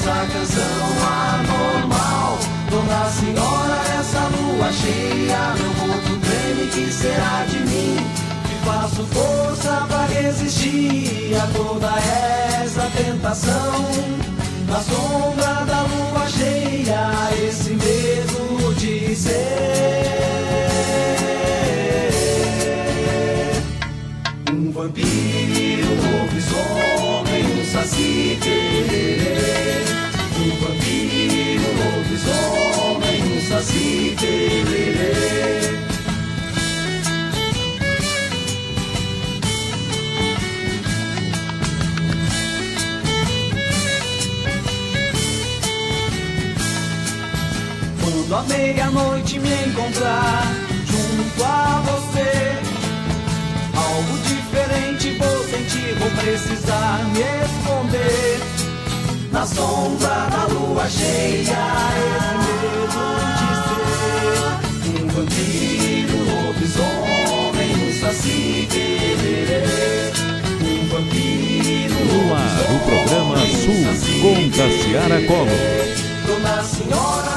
[0.00, 0.86] essa canção
[1.36, 2.38] anormal.
[2.70, 7.96] Dona Senhora, essa lua cheia, meu corpo treme, que será de mim?
[8.48, 11.88] Que faço força pra resistir a toda
[12.62, 14.09] essa tentação.
[48.50, 50.42] Meia-noite me encontrar
[50.84, 52.58] junto a você.
[53.74, 58.40] Algo diferente vou sentir, vou precisar me esconder.
[59.32, 61.56] Na sombra da lua cheia,
[62.16, 62.98] esse medo
[63.38, 69.62] de ser Um vampiro, um lobisomem, um saci tererê
[70.60, 75.80] Um vampiro, um No ar, o programa lobisomem, um Sul com Tassiara Collor.
[76.26, 77.29] Dona Senhora,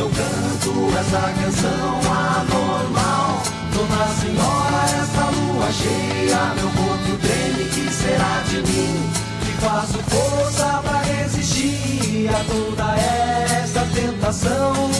[0.00, 3.42] eu canto essa canção anormal.
[3.74, 9.10] Dona Senhora, essa lua cheia, meu corpo treme, que será de mim?
[9.44, 14.90] Que faço força pra resistir a toda essa tentação.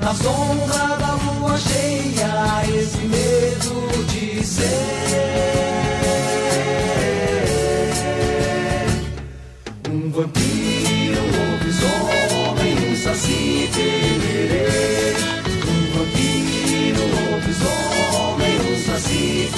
[0.00, 4.62] Na sombra da lua cheia, esse medo de ser.
[9.90, 11.22] Um vampiro,
[13.12, 13.68] lobisomem,
[15.68, 19.50] um vampiro, lobisomem, um saci.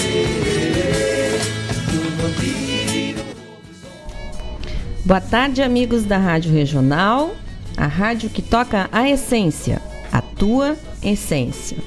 [5.04, 7.36] Boa tarde, amigos da Rádio Regional,
[7.76, 9.80] a rádio que toca a essência,
[10.10, 11.78] a tua essência.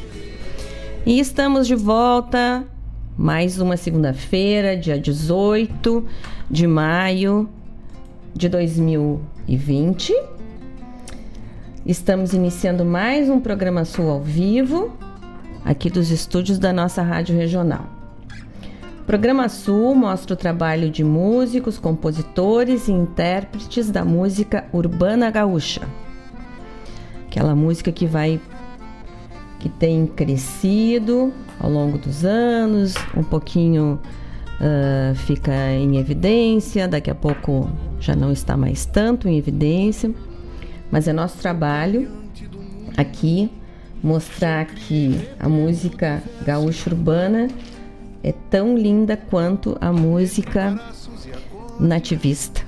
[1.06, 2.64] E estamos de volta,
[3.18, 6.06] mais uma segunda-feira, dia 18
[6.50, 7.50] de maio
[8.34, 10.37] de 2020.
[11.88, 14.92] Estamos iniciando mais um programa Sul ao vivo,
[15.64, 17.86] aqui dos estúdios da nossa Rádio Regional.
[19.00, 25.88] O Programa Sul mostra o trabalho de músicos, compositores e intérpretes da música urbana gaúcha.
[27.26, 28.38] Aquela música que vai
[29.62, 33.98] que tem crescido ao longo dos anos, um pouquinho
[34.60, 40.14] uh, fica em evidência, daqui a pouco já não está mais tanto em evidência,
[40.92, 42.10] mas é nosso trabalho
[42.96, 43.52] aqui
[44.02, 47.48] mostrar que a música gaúcha urbana
[48.24, 50.80] é tão linda quanto a música
[51.80, 52.62] nativista,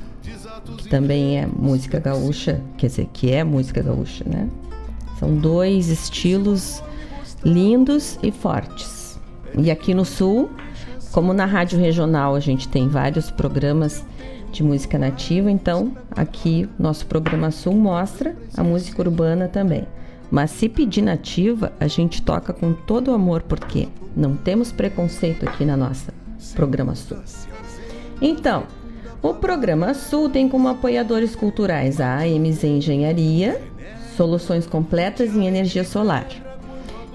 [0.78, 4.48] que também é música gaúcha, quer dizer, que é música gaúcha, né?
[5.20, 6.82] São dois estilos
[7.44, 9.20] lindos e fortes.
[9.58, 10.50] E aqui no Sul,
[11.12, 14.06] como na Rádio Regional a gente tem vários programas
[14.52, 19.86] de música nativa, então aqui nosso programa Sul mostra a música urbana também.
[20.32, 25.48] Mas se pedir nativa, a gente toca com todo o amor, porque não temos preconceito
[25.48, 26.14] aqui na nossa
[26.56, 27.18] programa Sul.
[28.22, 28.64] Então,
[29.22, 33.62] o programa Sul tem como apoiadores culturais a AMZ Engenharia,
[34.16, 36.28] soluções completas em energia solar.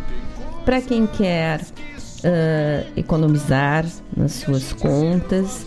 [0.63, 3.83] para quem quer uh, economizar
[4.15, 5.65] nas suas contas,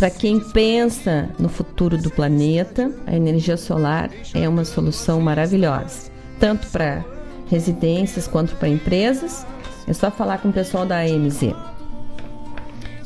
[0.00, 6.66] para quem pensa no futuro do planeta, a energia solar é uma solução maravilhosa, tanto
[6.68, 7.04] para
[7.48, 9.46] residências quanto para empresas.
[9.86, 11.54] É só falar com o pessoal da AMZ.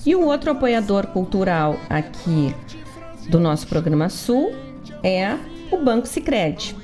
[0.06, 2.55] E o outro apoiador cultural aqui
[3.29, 4.55] do nosso programa Sul
[5.02, 5.37] é
[5.73, 6.76] o Banco Sicredi.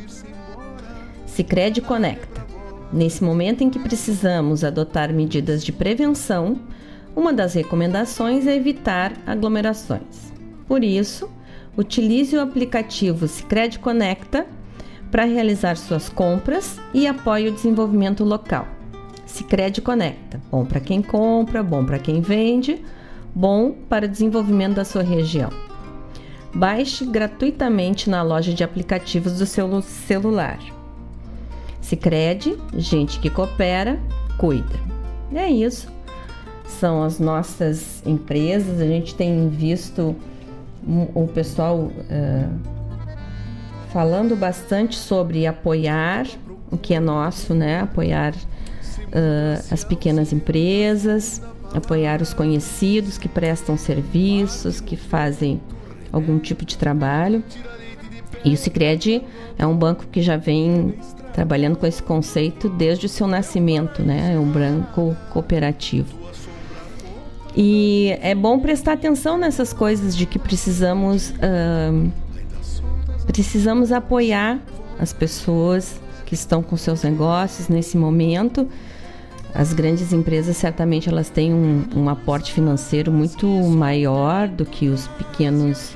[1.25, 2.45] Sicredi Conecta.
[2.93, 6.59] Nesse momento em que precisamos adotar medidas de prevenção,
[7.15, 10.33] uma das recomendações é evitar aglomerações.
[10.67, 11.29] Por isso,
[11.77, 14.47] utilize o aplicativo Sicredi Conecta
[15.11, 18.67] para realizar suas compras e apoie o desenvolvimento local.
[19.27, 22.83] Sicredi Conecta, bom para quem compra, bom para quem vende,
[23.35, 25.51] bom para o desenvolvimento da sua região.
[26.55, 30.59] Baixe gratuitamente na loja de aplicativos do seu celular.
[31.81, 34.01] Sicredi, gente que coopera,
[34.37, 34.79] cuida.
[35.33, 36.00] é isso.
[36.79, 38.81] São as nossas empresas.
[38.81, 40.17] A gente tem visto
[41.15, 42.59] o pessoal uh,
[43.93, 46.27] falando bastante sobre apoiar
[46.71, 47.81] o que é nosso, né?
[47.81, 51.43] Apoiar uh, as pequenas empresas,
[51.75, 55.61] apoiar os conhecidos que prestam serviços, que fazem
[56.13, 57.43] algum tipo de trabalho.
[58.45, 59.23] E o Sicredi
[59.59, 60.95] é um banco que já vem
[61.33, 64.35] trabalhando com esse conceito desde o seu nascimento, né?
[64.35, 66.20] É um banco cooperativo.
[67.57, 72.11] E é bom prestar atenção nessas coisas de que precisamos uh,
[73.27, 74.61] precisamos apoiar
[74.99, 78.69] as pessoas que estão com seus negócios nesse momento.
[79.53, 85.09] As grandes empresas certamente elas têm um, um aporte financeiro muito maior do que os
[85.09, 85.95] pequenos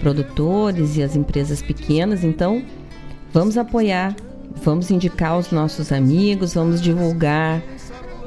[0.00, 2.24] produtores e as empresas pequenas.
[2.24, 2.62] Então,
[3.32, 4.14] vamos apoiar,
[4.62, 7.62] vamos indicar os nossos amigos, vamos divulgar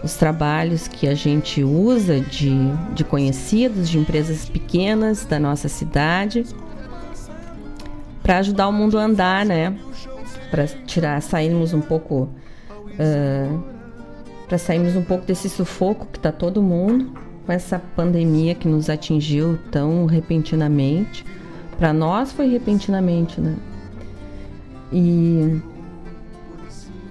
[0.03, 2.51] os trabalhos que a gente usa de,
[2.93, 6.45] de conhecidos, de empresas pequenas da nossa cidade,
[8.21, 9.77] para ajudar o mundo a andar, né?
[10.51, 12.29] Para tirar, sairmos um pouco,
[12.99, 13.63] uh,
[14.47, 17.13] para sairmos um pouco desse sufoco que está todo mundo
[17.45, 21.25] com essa pandemia que nos atingiu tão repentinamente.
[21.77, 23.55] Para nós foi repentinamente, né?
[24.91, 25.61] E,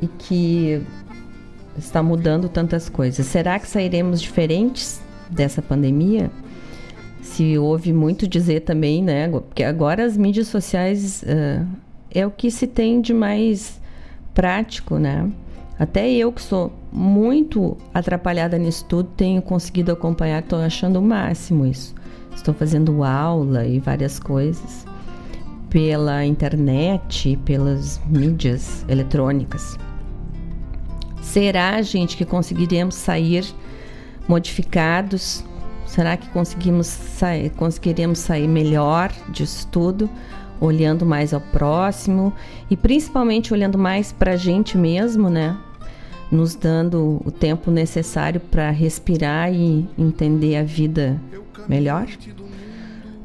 [0.01, 0.83] e que
[1.77, 3.27] está mudando tantas coisas.
[3.27, 6.31] Será que sairemos diferentes dessa pandemia?
[7.21, 9.29] Se ouve muito dizer também, né?
[9.29, 11.67] Porque agora as mídias sociais uh,
[12.11, 13.81] é o que se tem de mais
[14.35, 15.31] prático, né?
[15.79, 21.67] Até eu que sou muito atrapalhada nisso tudo, tenho conseguido acompanhar, estou achando o máximo
[21.67, 21.95] isso.
[22.35, 24.85] Estou fazendo aula e várias coisas
[25.73, 29.79] pela internet, pelas mídias eletrônicas.
[31.33, 33.47] Será, gente, que conseguiremos sair
[34.29, 35.43] modificados?
[35.87, 40.11] Será que conseguimos sair, conseguiremos sair melhor disso tudo,
[40.61, 42.35] olhando mais ao próximo
[42.71, 45.57] e principalmente olhando mais para a gente mesmo, né?
[46.31, 51.19] Nos dando o tempo necessário para respirar e entender a vida
[51.67, 52.09] melhor?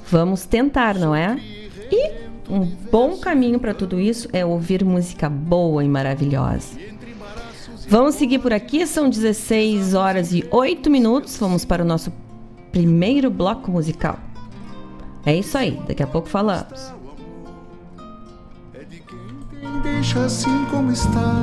[0.10, 1.38] Vamos tentar, não é?
[1.92, 2.12] E
[2.50, 6.97] um bom caminho para tudo isso é ouvir música boa e maravilhosa.
[7.90, 11.38] Vamos seguir por aqui, são 16 horas e 8 minutos.
[11.38, 12.12] Vamos para o nosso
[12.70, 14.20] primeiro bloco musical.
[15.26, 16.94] É isso aí, daqui a pouco falamos.
[18.74, 21.34] É de quem deixa assim como está.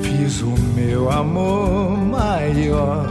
[0.00, 3.08] Fiz o meu amor maior,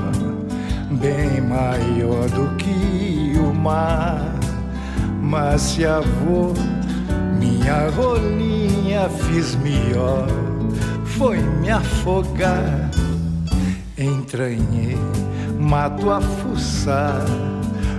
[0.99, 4.10] bem maior do que o mar
[5.31, 6.51] mas se avô,
[7.39, 10.27] minha rolinha fiz melhor,
[11.05, 12.91] foi me afogar.
[13.97, 14.97] Entranhei,
[15.57, 17.23] mato a fuçar,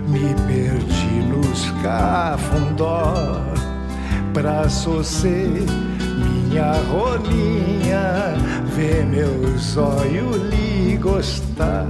[0.06, 3.40] me perdi nos cafundó.
[4.34, 5.64] Pra socer
[6.18, 8.34] minha rolinha,
[8.76, 11.86] ver meus olhos lhe gostar.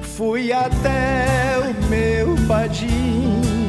[0.00, 3.61] Fui até o meu padim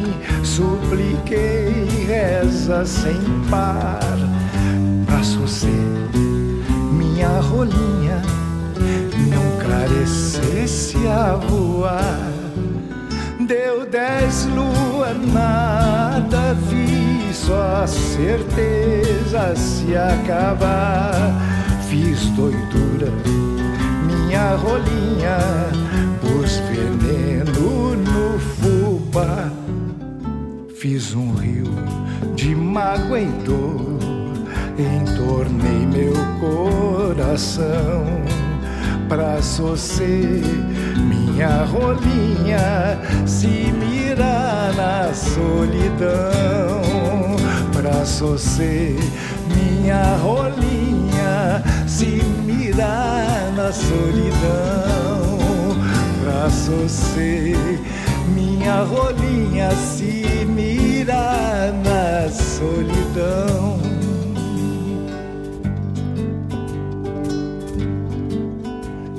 [0.55, 3.19] supliquei reza sem
[3.49, 3.99] par
[5.07, 5.73] pra você,
[6.91, 8.21] minha rolinha,
[9.31, 12.19] não carecesse a voar.
[13.47, 21.33] Deu dez luas, nada vi, só certeza se acabar.
[21.89, 23.11] Fiz doidura,
[24.05, 25.39] minha rolinha,
[26.21, 29.62] pus veneno no fubá
[30.83, 31.63] Fiz um rio
[32.35, 33.99] de mágoa e dor,
[34.77, 38.03] entornei meu coração
[39.07, 40.43] pra socer
[40.97, 46.81] minha rolinha se mirar na solidão.
[47.71, 48.97] Pra socer
[49.55, 55.39] minha rolinha se mirar na solidão.
[56.21, 57.79] Pra socer
[58.63, 63.77] minha rolinha se mira na solidão.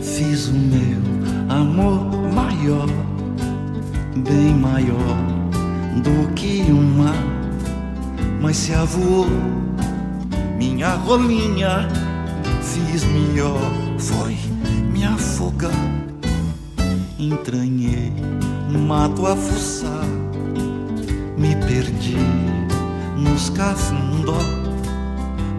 [0.00, 2.88] Fiz o meu amor maior,
[4.16, 5.18] bem maior
[6.02, 7.22] do que o mar,
[8.40, 9.26] mas se avoou
[10.56, 11.86] minha rolinha,
[12.62, 13.60] fiz melhor,
[13.98, 14.38] foi
[14.90, 15.70] me afogar,
[17.18, 18.33] entranhei
[18.78, 20.06] mato a fuçar,
[21.36, 22.16] me perdi
[23.16, 24.38] nos cafundó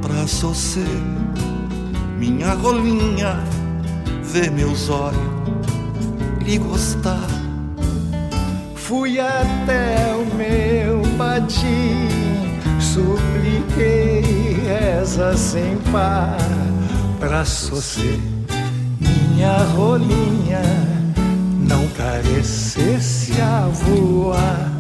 [0.02, 0.86] pra você,
[2.18, 3.40] minha rolinha,
[4.24, 5.36] ver meus olhos
[6.42, 7.28] lhe gostar.
[8.76, 12.08] Fui até o meu patim,
[12.80, 16.38] supliquei reza sem par
[17.20, 18.20] pra você,
[19.00, 20.62] minha rolinha,
[21.68, 24.72] não carecesse a voar.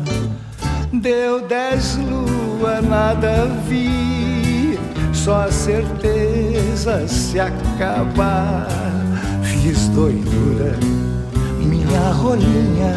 [0.93, 4.79] Deu dez lua, nada vi,
[5.13, 8.67] só certeza se acabar.
[9.43, 10.77] Fiz doidura,
[11.59, 12.93] minha rolinha,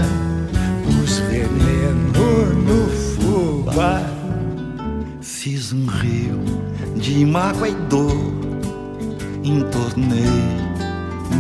[0.85, 4.02] pus veneno no fubá.
[5.21, 6.40] Fiz um rio
[6.97, 8.35] de mágoa e dor,
[9.42, 10.68] entornei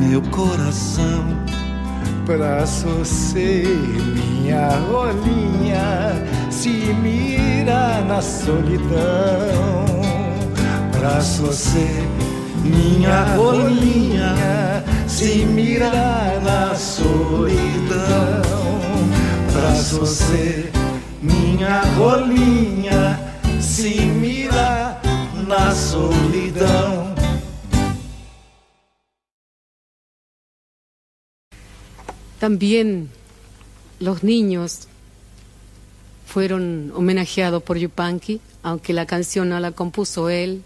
[0.00, 1.47] meu coração
[2.28, 3.64] pra você,
[4.14, 6.12] minha rolinha,
[6.50, 9.86] se mira na solidão.
[10.92, 11.88] Pra você,
[12.62, 17.96] minha rolinha, se mira na solidão.
[19.50, 20.70] Pra você,
[21.22, 23.18] minha rolinha,
[23.58, 25.00] se mira
[25.46, 27.17] na solidão.
[32.38, 33.08] También
[34.00, 34.86] los niños
[36.26, 40.62] fueron homenajeados por Yupanqui, aunque la canción no la compuso él,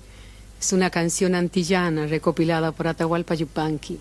[0.61, 3.99] es una canción antillana recopilada por Atahualpa Yupanqui.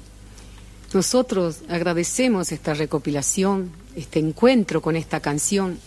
[0.93, 5.79] Nosotros agradecemos esta recopilación, este encuentro con esta canción.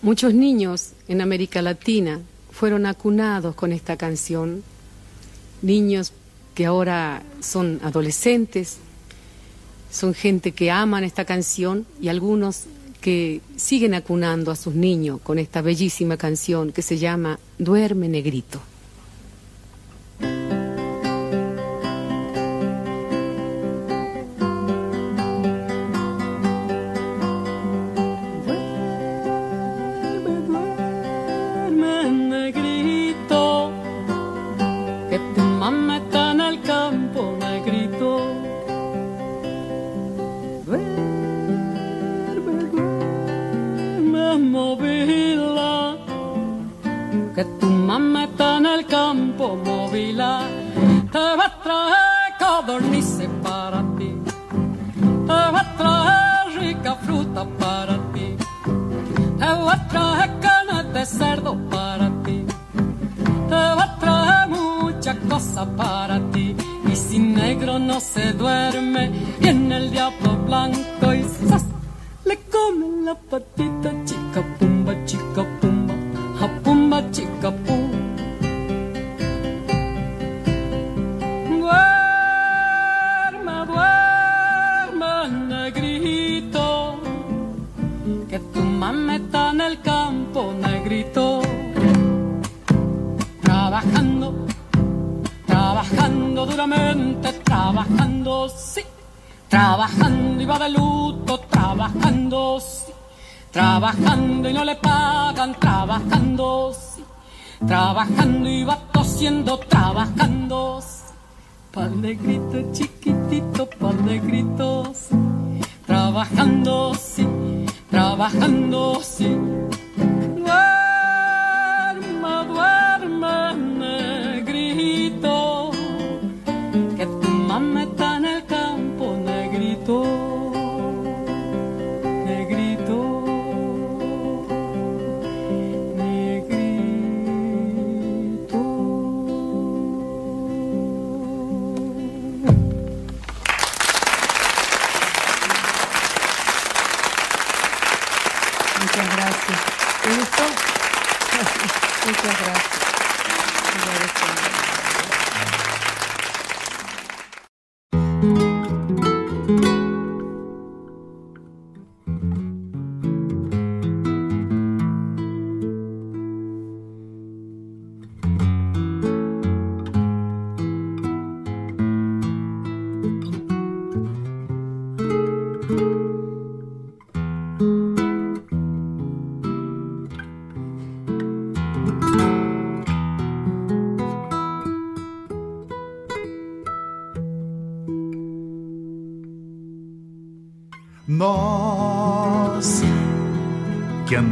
[0.00, 4.62] Muchos niños en América Latina fueron acunados con esta canción,
[5.60, 6.12] niños
[6.54, 8.78] que ahora son adolescentes,
[9.90, 12.64] son gente que aman esta canción y algunos
[13.00, 18.60] que siguen acunando a sus niños con esta bellísima canción que se llama Duerme Negrito.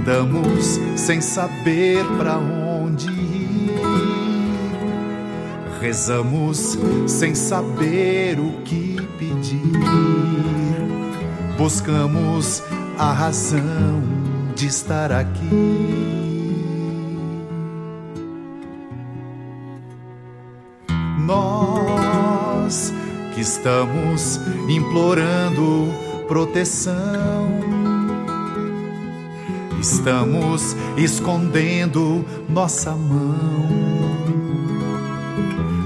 [0.07, 3.75] Andamos sem saber para onde ir.
[5.81, 9.61] Rezamos sem saber o que pedir.
[11.59, 12.63] Buscamos
[12.97, 14.03] a razão
[14.55, 16.07] de estar aqui.
[21.19, 22.93] Nós
[23.35, 25.93] que estamos implorando
[26.29, 27.86] proteção
[29.88, 33.37] Estamos escondendo nossa mão.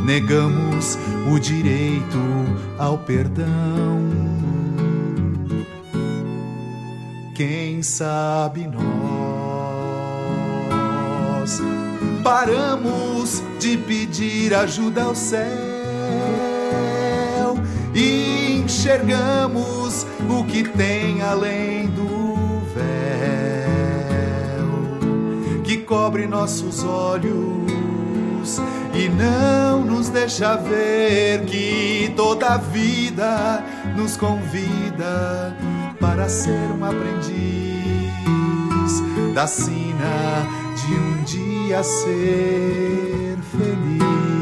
[0.07, 0.99] Negamos
[1.31, 2.19] o direito
[2.79, 4.09] ao perdão.
[7.35, 8.81] Quem sabe nós
[12.25, 15.45] paramos de pedir ajuda ao céu
[17.95, 22.40] e enxergamos o que tem além do
[25.91, 28.61] cobre nossos olhos
[28.95, 33.65] e não nos deixa ver que toda a vida
[33.97, 35.53] nos convida
[35.99, 37.33] para ser um aprendiz
[39.35, 44.40] da sina de um dia ser feliz.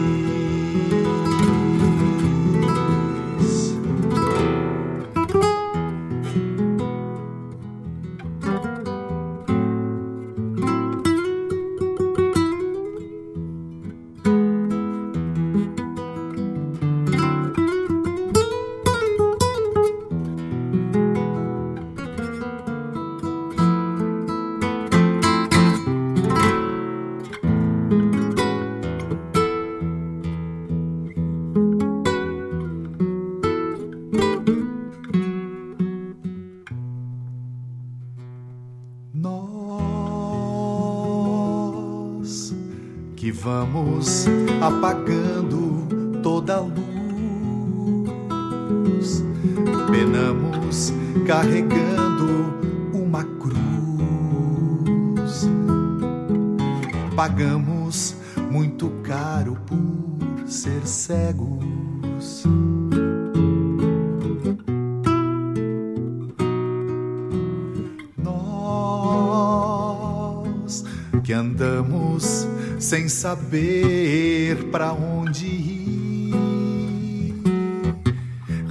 [73.29, 76.35] Saber para onde ir.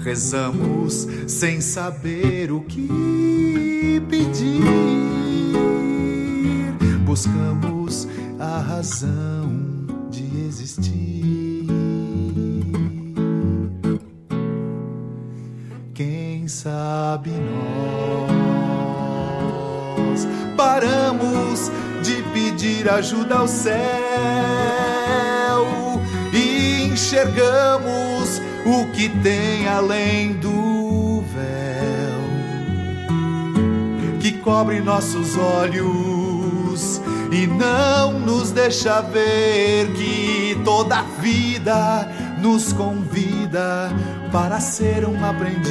[0.03, 4.63] Rezamos sem saber o que pedir.
[7.05, 8.07] Buscamos
[8.39, 9.76] a razão
[23.07, 23.71] ajuda ao céu
[26.33, 32.19] enxergamos o que tem além do véu
[34.19, 43.89] que cobre nossos olhos e não nos deixa ver que toda a vida nos convida
[44.33, 45.63] para ser um aprendiz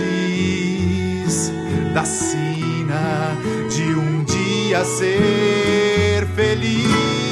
[1.92, 3.37] da sina
[3.68, 7.26] de um dia ser feliz.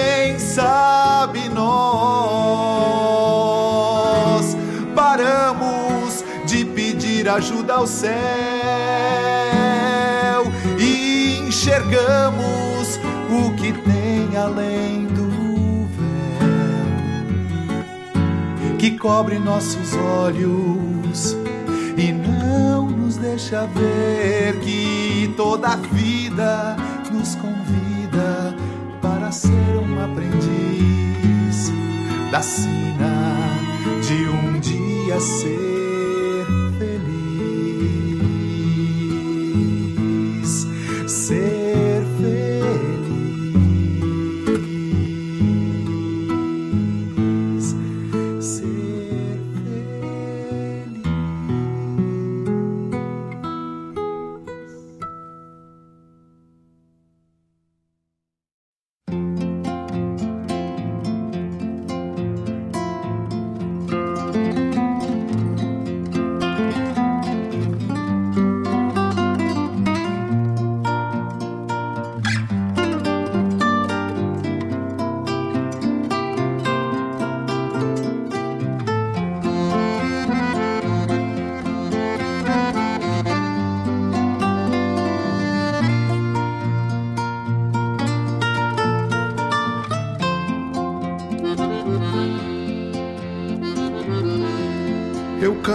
[0.00, 1.66] Quem sabe nós
[4.94, 8.10] paramos de pedir ajuda ao céu
[10.78, 12.98] e enxergamos
[13.30, 15.28] o que tem além do
[15.96, 16.48] véu
[18.78, 21.36] que cobre nossos olhos
[21.96, 26.76] e não nos deixa ver que toda a vida
[30.10, 31.72] aprendiz
[32.30, 33.48] da sina
[34.06, 35.89] de um dia ser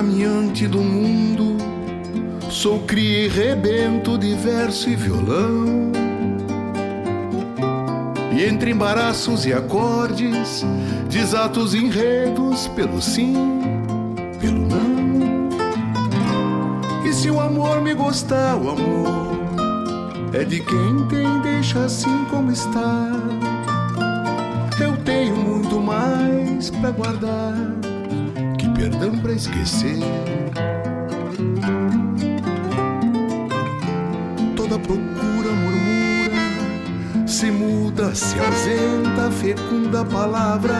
[0.06, 1.58] caminhante do mundo,
[2.50, 5.92] sou cria e rebento de verso e violão.
[8.32, 10.64] E entre embaraços e acordes,
[11.10, 13.34] desatos enredos pelo sim,
[14.40, 15.50] pelo não.
[17.04, 19.40] E se o amor me gostar, o amor
[20.34, 23.12] é de quem tem, deixa assim como está.
[24.80, 27.85] Eu tenho muito mais pra guardar
[28.76, 30.00] perdão pra esquecer.
[34.56, 40.76] Toda procura murmura, se muda, se ausenta, fecunda palavras.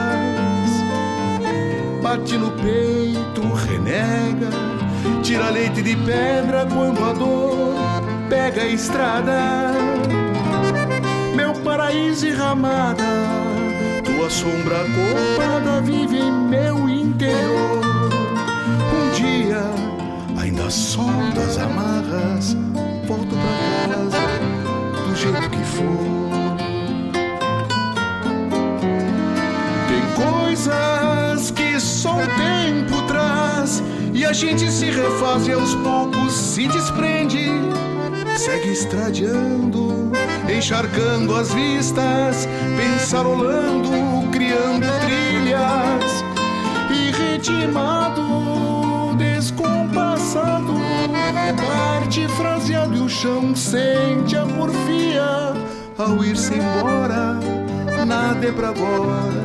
[2.02, 4.50] Bate no peito, renega,
[5.24, 7.76] tira leite de pedra quando a dor
[8.30, 9.72] pega a estrada.
[11.36, 13.04] Meu paraíso e ramada,
[14.04, 17.85] tua sombra copada vive em meu interior.
[19.36, 19.64] Dia,
[20.38, 22.56] ainda solto as amarras,
[23.06, 24.18] volto pra casa
[25.06, 26.56] do jeito que for.
[29.90, 36.34] Tem coisas que só o tempo traz e a gente se refaz e aos poucos
[36.34, 37.52] se desprende
[38.38, 40.12] segue estradiando,
[40.50, 46.24] encharcando as vistas, pensarolando, criando trilhas,
[46.92, 47.12] e
[51.54, 55.54] parte fraseado e o chão sente a porfia
[55.98, 57.40] ao ir-se embora,
[58.06, 59.45] nada é pra agora,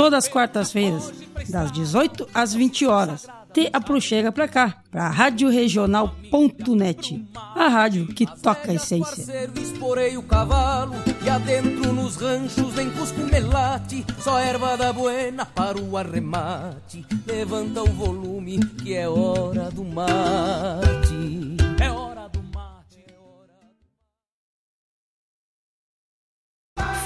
[0.00, 1.12] Todas as quartas-feiras,
[1.50, 3.26] das 18 às 20 horas.
[3.52, 9.50] Te aproxega pra cá, pra radioregional.net, a rádio que toca a essência.
[9.60, 15.98] Esporei o cavalo e adentro nos ranchos cusco melate, só erva da buena para o
[15.98, 17.04] arremate.
[17.26, 21.59] Levanta o volume que é hora do mate.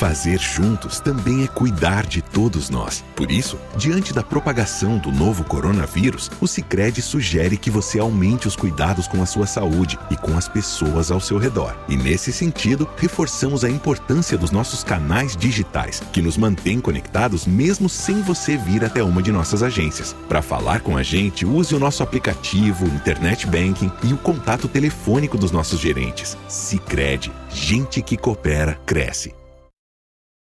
[0.05, 3.03] Fazer juntos também é cuidar de todos nós.
[3.17, 8.55] Por isso, diante da propagação do novo coronavírus, o Sicredi sugere que você aumente os
[8.55, 11.75] cuidados com a sua saúde e com as pessoas ao seu redor.
[11.88, 17.88] E nesse sentido, reforçamos a importância dos nossos canais digitais, que nos mantêm conectados mesmo
[17.88, 20.14] sem você vir até uma de nossas agências.
[20.29, 25.38] Para falar com a gente, use o nosso aplicativo, internet banking e o contato telefônico
[25.38, 26.37] dos nossos gerentes.
[26.47, 29.33] Sicredi, gente que coopera cresce.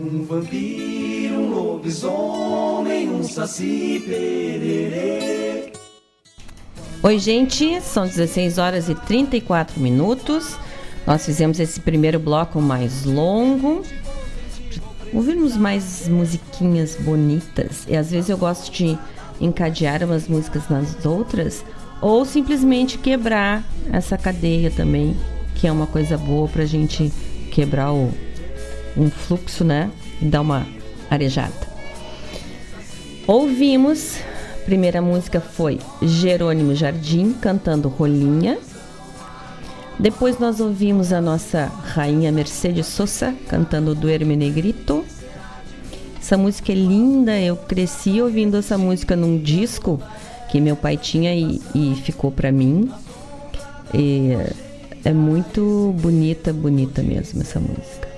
[0.00, 5.72] Um vampiro, um lobisomem, um saci pererê.
[7.02, 10.56] Oi, gente, são 16 horas e 34 minutos.
[11.04, 13.82] Nós fizemos esse primeiro bloco mais longo.
[15.12, 17.84] Ouvimos mais musiquinhas bonitas.
[17.88, 18.96] E às vezes eu gosto de
[19.40, 21.64] encadear umas músicas nas outras
[22.00, 25.16] ou simplesmente quebrar essa cadeia também,
[25.56, 27.12] que é uma coisa boa pra gente
[27.50, 28.12] quebrar o,
[28.96, 29.90] um fluxo, né?
[30.20, 30.66] Dar uma
[31.10, 31.68] arejada.
[33.26, 34.18] Ouvimos,
[34.62, 38.58] a primeira música foi Jerônimo Jardim cantando Rolinha.
[39.98, 45.04] Depois nós ouvimos a nossa rainha Mercedes Sosa cantando Duerme Negrito.
[46.18, 50.00] Essa música é linda, eu cresci ouvindo essa música num disco
[50.50, 52.90] que meu pai tinha e, e ficou para mim.
[53.92, 54.32] E
[55.04, 58.17] é muito bonita, bonita mesmo essa música.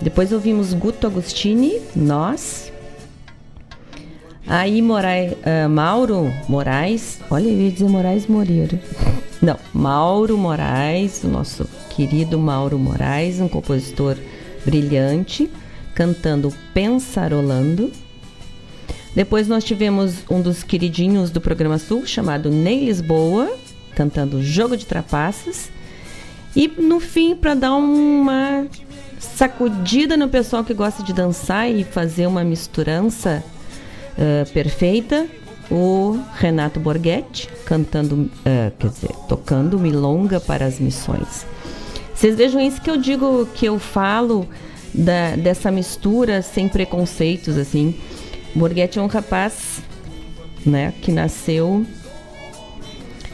[0.00, 2.72] Depois ouvimos Guto Agostini, Nós.
[4.46, 8.80] Aí Morai, uh, Mauro Moraes, olha, eu ia dizer Moraes Moreira.
[9.42, 14.16] Não, Mauro Moraes, o nosso querido Mauro Moraes, um compositor
[14.64, 15.50] brilhante,
[15.94, 17.90] cantando Pensarolando.
[19.14, 23.50] Depois nós tivemos um dos queridinhos do programa Sul, chamado Ney Lisboa,
[23.94, 25.70] cantando Jogo de Trapaças.
[26.54, 28.66] E no fim, para dar uma
[29.34, 33.42] sacudida no pessoal que gosta de dançar e fazer uma misturança
[34.12, 35.26] uh, perfeita,
[35.70, 38.30] o Renato Borghetti cantando, uh,
[38.78, 41.46] quer dizer, tocando milonga para as missões.
[42.14, 44.48] Vocês vejam isso que eu digo, que eu falo
[44.94, 47.94] da, dessa mistura sem preconceitos, assim.
[48.54, 49.82] Borghetti é um rapaz,
[50.64, 51.84] né, que nasceu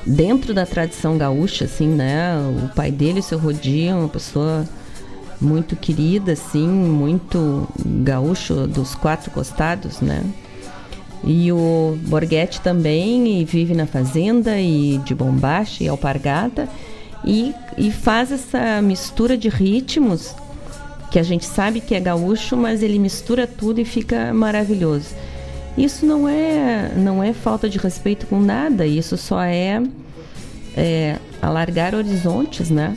[0.04, 2.34] dentro da tradição gaúcha, assim, né?
[2.64, 4.66] O pai dele, o seu Rodia, é uma pessoa
[5.42, 10.22] muito querida, assim, muito gaúcho dos quatro costados, né?
[11.24, 16.68] E o Borghetti também e vive na fazenda e de bombacha e alpargata
[17.24, 20.34] e, e faz essa mistura de ritmos
[21.10, 25.14] que a gente sabe que é gaúcho, mas ele mistura tudo e fica maravilhoso.
[25.76, 29.82] Isso não é não é falta de respeito com nada, isso só é,
[30.76, 32.96] é alargar horizontes, né?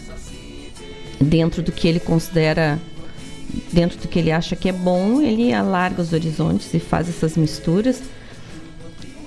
[1.29, 2.79] Dentro do que ele considera
[3.71, 7.37] dentro do que ele acha que é bom, ele alarga os horizontes e faz essas
[7.37, 8.01] misturas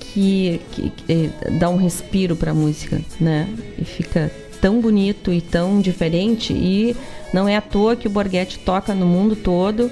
[0.01, 3.49] que, que, que dá um respiro para a música, né?
[3.79, 4.31] E fica
[4.61, 6.97] tão bonito e tão diferente e
[7.33, 9.91] não é à toa que o Borghetti toca no mundo todo,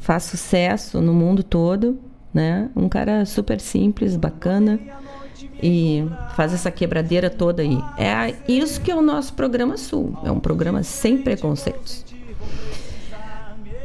[0.00, 1.98] faz sucesso no mundo todo,
[2.34, 2.68] né?
[2.76, 4.78] Um cara super simples, bacana
[5.62, 6.04] e
[6.34, 7.78] faz essa quebradeira toda aí.
[7.96, 10.16] É isso que é o nosso programa Sul.
[10.24, 12.04] É um programa sem preconceitos.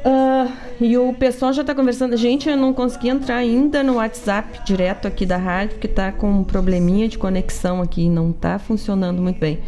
[0.07, 2.15] Uh, e o pessoal já está conversando.
[2.15, 6.31] Gente, eu não consegui entrar ainda no WhatsApp direto aqui da rádio, porque está com
[6.31, 9.59] um probleminha de conexão aqui, não está funcionando muito bem.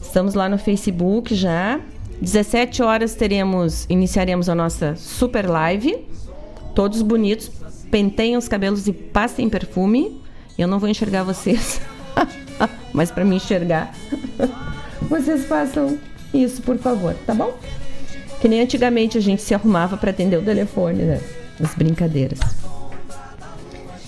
[0.00, 1.80] Estamos lá no Facebook já.
[2.20, 6.06] 17 horas teremos, iniciaremos a nossa super live.
[6.74, 7.50] Todos bonitos,
[7.90, 10.20] penteiem os cabelos e passem perfume.
[10.60, 11.80] Eu não vou enxergar vocês,
[12.92, 13.94] mas para me enxergar,
[15.08, 15.98] vocês façam
[16.34, 17.58] isso, por favor, tá bom?
[18.42, 21.20] Que nem antigamente a gente se arrumava para atender o telefone, né?
[21.58, 22.40] As brincadeiras.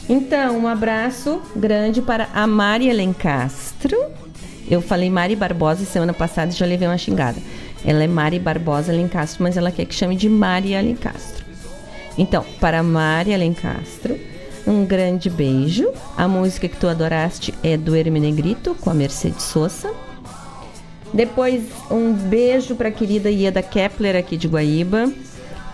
[0.07, 3.97] Então, um abraço grande para a Mari Alencastro.
[4.71, 7.41] Eu falei Mari Barbosa semana passada e já levei uma xingada.
[7.83, 11.47] Ela é Mari Barbosa Alencastro, mas ela quer que chame de Mari Alencastro.
[12.19, 14.21] Então, para Mari Alencastro,
[14.67, 15.91] um grande beijo.
[16.17, 19.93] A música que tu adoraste é do Hermenegrito, com a Mercedes Sosa.
[21.13, 25.13] Depois, um beijo para a querida Ieda Kepler, aqui de Guaíba,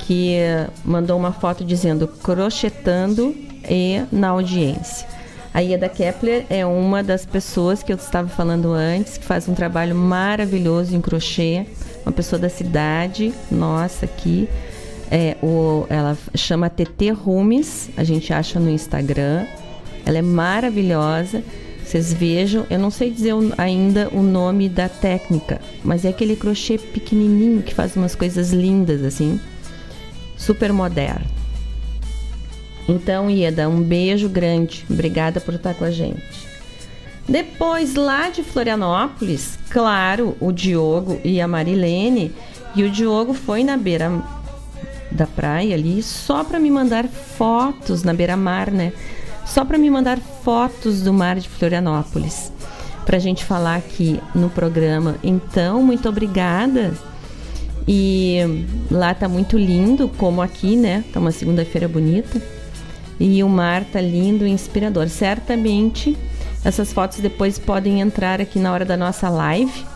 [0.00, 0.38] que
[0.84, 3.34] mandou uma foto dizendo crochetando
[3.68, 5.06] e na audiência.
[5.52, 9.54] A Ieda Kepler é uma das pessoas que eu estava falando antes, que faz um
[9.54, 11.66] trabalho maravilhoso em crochê,
[12.04, 14.48] uma pessoa da cidade, nossa, aqui.
[15.10, 19.46] É, o, ela chama TT Rumes, a gente acha no Instagram.
[20.04, 21.42] Ela é maravilhosa.
[21.84, 26.76] Vocês vejam, eu não sei dizer ainda o nome da técnica, mas é aquele crochê
[26.76, 29.40] pequenininho que faz umas coisas lindas assim,
[30.36, 31.24] super moderno.
[32.86, 34.84] Então, Ieda, um beijo grande.
[34.88, 36.48] Obrigada por estar com a gente.
[37.28, 42.32] Depois, lá de Florianópolis, claro, o Diogo e a Marilene.
[42.74, 44.10] E o Diogo foi na beira
[45.10, 48.92] da praia ali só para me mandar fotos na beira-mar, né?
[49.46, 52.52] Só para me mandar fotos do mar de Florianópolis.
[53.06, 55.16] Para a gente falar aqui no programa.
[55.22, 56.92] Então, muito obrigada.
[57.86, 61.02] E lá tá muito lindo, como aqui, né?
[61.10, 62.40] Tá uma segunda-feira bonita.
[63.18, 65.08] E o mar tá lindo e inspirador.
[65.08, 66.14] Certamente
[66.62, 69.86] essas fotos depois podem entrar aqui na hora da nossa live.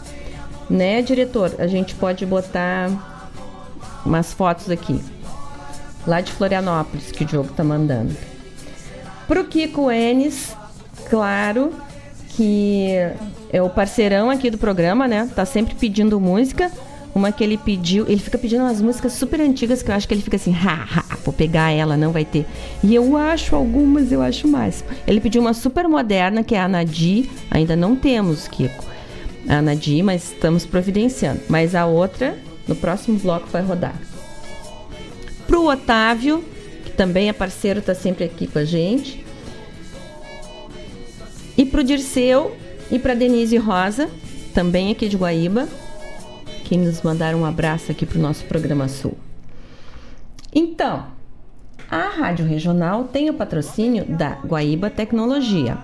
[0.70, 1.54] Né, diretor?
[1.58, 3.11] A gente pode botar
[4.04, 5.00] umas fotos aqui.
[6.06, 8.14] Lá de Florianópolis, que o Diogo tá mandando.
[9.28, 10.56] Pro Kiko Enes,
[11.08, 11.72] claro
[12.30, 12.90] que
[13.52, 15.28] é o parceirão aqui do programa, né?
[15.34, 16.70] Tá sempre pedindo música.
[17.14, 20.14] Uma que ele pediu, ele fica pedindo umas músicas super antigas que eu acho que
[20.14, 22.46] ele fica assim, ha, ha, vou pegar ela, não vai ter.
[22.82, 24.82] E eu acho algumas, eu acho mais.
[25.06, 28.82] Ele pediu uma super moderna, que é a Nadi, ainda não temos, Kiko.
[29.46, 31.40] A Nadi, mas estamos providenciando.
[31.50, 32.34] Mas a outra,
[32.66, 33.94] no próximo bloco, vai rodar.
[35.46, 36.44] Pro Otávio,
[36.84, 39.24] que também é parceiro, está sempre aqui com a gente.
[41.56, 42.56] E pro Dirceu
[42.90, 44.08] e para Denise Rosa,
[44.54, 45.68] também aqui de Guaíba,
[46.64, 49.16] que nos mandaram um abraço aqui para o nosso programa Sul.
[50.54, 51.06] Então,
[51.90, 55.76] a Rádio Regional tem o patrocínio da Guaíba Tecnologia,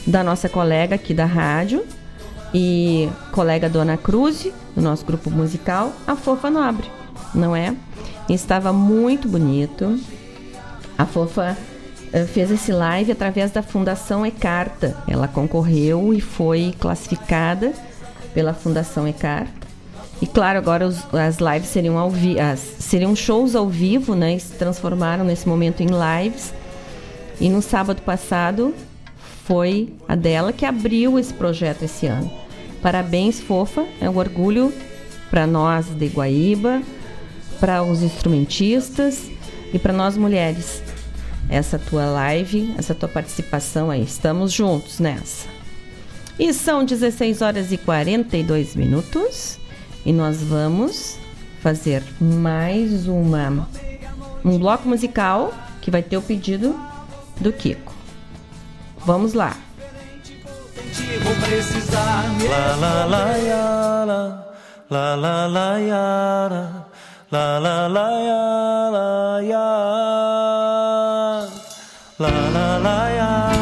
[0.06, 1.86] da nossa colega aqui da rádio
[2.54, 6.90] e colega Dona Cruz, do nosso grupo musical, a Fofa Nobre,
[7.34, 7.76] não é?
[8.30, 10.00] Estava muito bonito.
[10.98, 11.58] A Fofa
[12.34, 14.98] fez esse live através da Fundação Ecarta.
[15.08, 17.74] Ela concorreu e foi classificada
[18.34, 19.62] pela Fundação Ecarta.
[20.22, 24.36] E claro, agora os, as lives seriam, ao vi as, seriam shows ao vivo, né?
[24.36, 26.54] E se transformaram nesse momento em lives.
[27.40, 28.74] E no sábado passado
[29.46, 32.32] foi a dela que abriu esse projeto esse ano.
[32.82, 33.86] Parabéns, fofa.
[34.00, 34.74] É um orgulho
[35.30, 36.82] para nós de Guaíba,
[37.60, 39.30] para os instrumentistas
[39.74, 40.82] e para nós mulheres.
[41.50, 44.04] Essa tua live, essa tua participação aí.
[44.04, 45.48] Estamos juntos nessa.
[46.40, 49.60] E são 16 horas e 42 minutos.
[50.06, 51.20] E nós vamos
[51.62, 53.68] fazer mais uma
[54.44, 56.76] um bloco musical que vai ter o pedido
[57.40, 57.94] do Kiko.
[59.06, 59.56] Vamos lá.
[61.24, 64.22] Vou precisar me La la la ya la.
[64.90, 66.64] La la la ya la.
[67.32, 69.12] La la la ya la.
[72.20, 73.61] La la la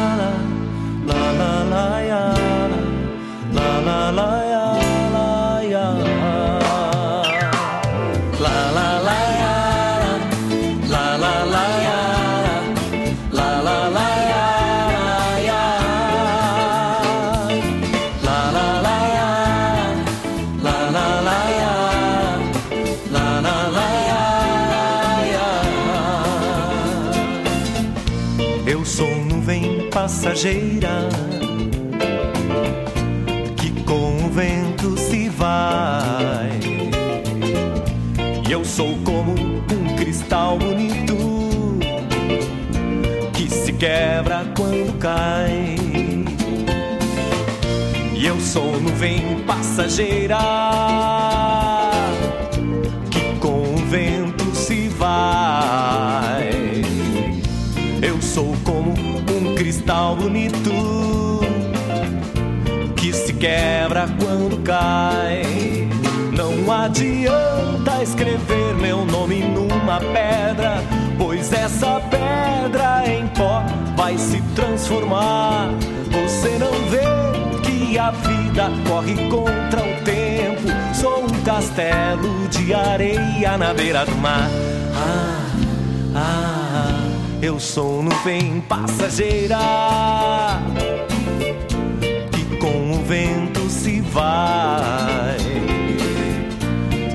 [43.80, 45.74] quebra quando cai.
[48.14, 50.36] E eu sou nuvem passageira
[53.10, 56.50] que com o vento se vai.
[58.02, 61.40] Eu sou como um cristal bonito
[62.96, 65.88] que se quebra quando cai.
[66.36, 70.82] Não adianta escrever meu nome numa pedra,
[71.40, 73.64] pois essa pedra em pó
[73.96, 75.70] vai se transformar.
[76.10, 77.00] Você não vê
[77.62, 80.68] que a vida corre contra o tempo.
[80.94, 84.50] Sou um castelo de areia na beira do mar.
[84.94, 85.46] Ah,
[86.14, 87.08] ah,
[87.40, 89.58] eu sou nuvem passageira
[92.32, 95.38] que com o vento se vai.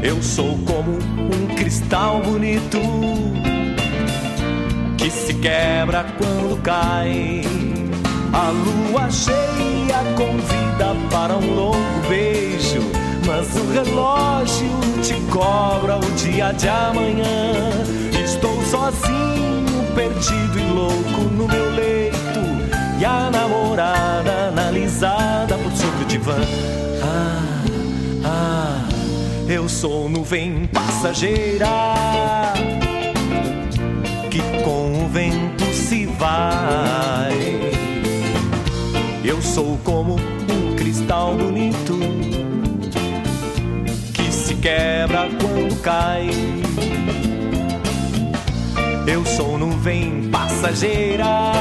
[0.01, 3.24] Eu sou como um cristal bonito
[5.46, 7.43] quebra quando cai.
[8.34, 12.82] A lua cheia convida para um longo beijo,
[13.28, 14.68] mas o relógio
[15.04, 17.54] te cobra o dia de amanhã.
[18.24, 22.39] Estou sozinho, perdido e louco no meu leito,
[23.00, 26.39] e a namorada analisada por sobre o divã.
[27.04, 27.64] Ah,
[28.26, 28.88] ah,
[29.48, 32.64] eu sou nuvem passageira
[35.16, 37.72] vento se vai.
[39.24, 41.97] Eu sou como um cristal bonito
[44.13, 46.30] que se quebra quando cai.
[49.07, 51.53] Eu sou nuvem passageira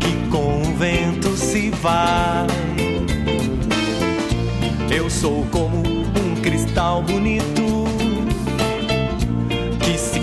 [0.00, 2.46] que com o vento se vai.
[4.90, 7.59] Eu sou como um cristal bonito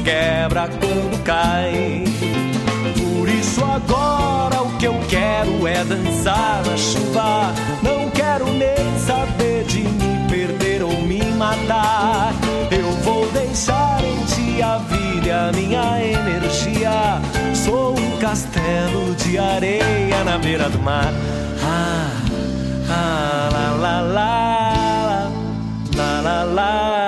[0.08, 2.06] quebra quando cai.
[2.98, 7.54] Por isso agora o que eu quero é dançar na chuva.
[7.84, 12.34] Não quero nem saber de me perder ou me matar.
[12.72, 17.22] Eu vou deixar em ti a vida e a minha energia.
[17.54, 21.12] Sou um castelo de areia na beira do mar.
[21.62, 22.10] Ah,
[22.90, 25.32] ah, la la la,
[25.98, 27.07] la la la, la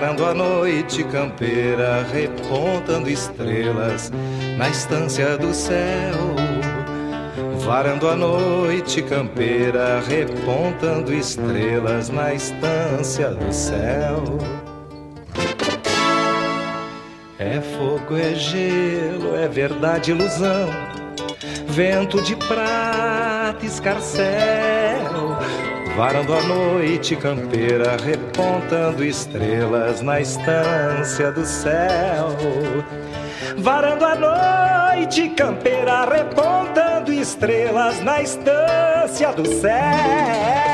[0.00, 4.10] varando a noite campeira, repontando estrelas
[4.56, 6.34] na estância do céu.
[7.58, 14.24] Varando a noite campeira, repontando estrelas na estância do céu.
[17.38, 20.70] É fogo, é gelo, é verdade, ilusão.
[21.66, 24.79] Vento de prata, escarcel.
[25.96, 32.36] Varando a noite campeira, repontando estrelas na estância do céu.
[33.58, 40.69] Varando a noite campeira, repontando estrelas na estância do céu.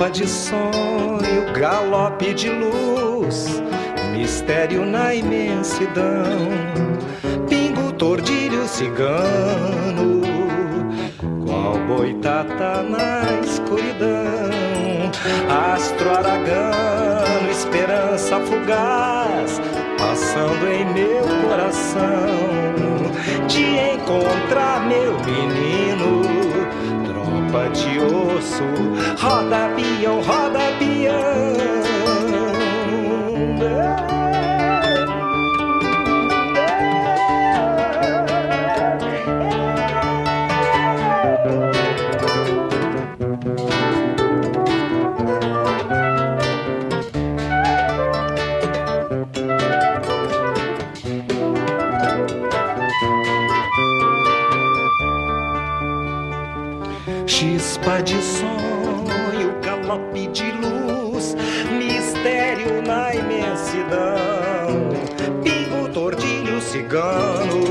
[0.00, 3.62] Chispa de sonho, galope de luz,
[4.12, 6.48] mistério na imensidão,
[7.46, 10.22] pingo, tordilho, cigano,
[11.44, 15.10] qual boitata na escuridão,
[15.74, 19.60] astro aragano, esperança fugaz,
[19.98, 22.08] passando em meu coração,
[23.46, 26.20] de encontrar meu menino
[27.50, 28.64] tropa de osso,
[29.18, 31.79] roda peão, roda peão.
[57.90, 61.34] Chispa de sonho, galope de luz,
[61.76, 64.90] mistério na imensidão,
[65.42, 67.64] pingo, tordilho, cigano,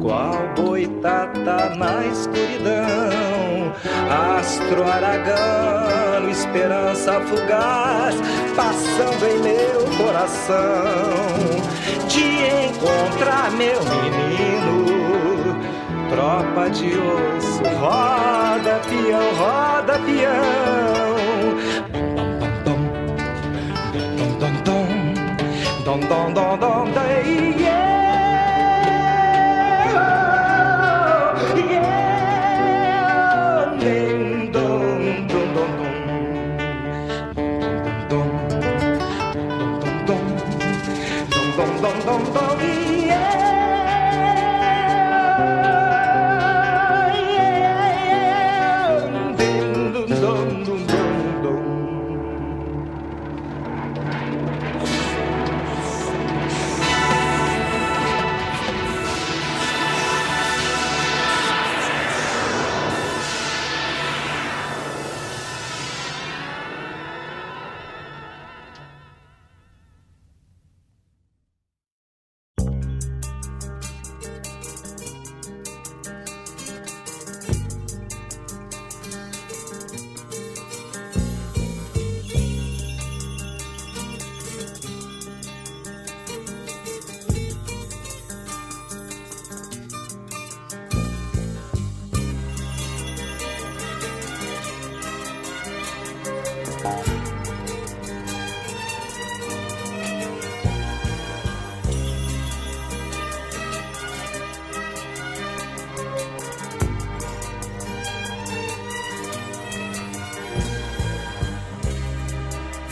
[0.00, 3.74] qual boitata na escuridão,
[4.38, 8.14] astro aragano, esperança fugaz,
[8.56, 10.56] passando em meu coração,
[12.08, 14.85] de encontrar meu menino
[16.26, 21.14] tropa de osso, roda peão, roda peão.
[22.64, 22.80] Dom,
[24.40, 24.80] dom, dom,
[25.84, 27.00] dom, dom, dom, dom, dom,
[27.60, 27.95] yeah.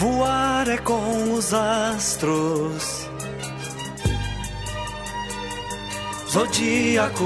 [0.05, 3.09] Voar é com os astros,
[6.31, 7.25] zodíaco,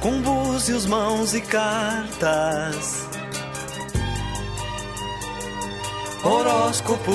[0.00, 2.99] com búzios, mãos e cartas,
[6.22, 7.12] horóscopo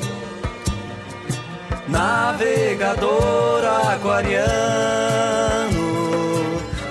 [1.88, 4.46] navegador aquariano,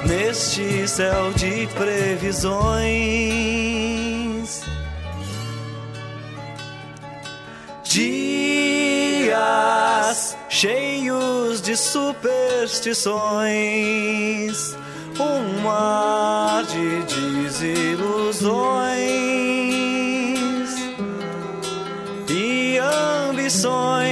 [0.07, 3.54] neste céu de previsões.
[11.75, 14.77] De superstições,
[15.19, 18.55] um mar de desilusões
[22.31, 22.79] e
[23.29, 24.04] ambições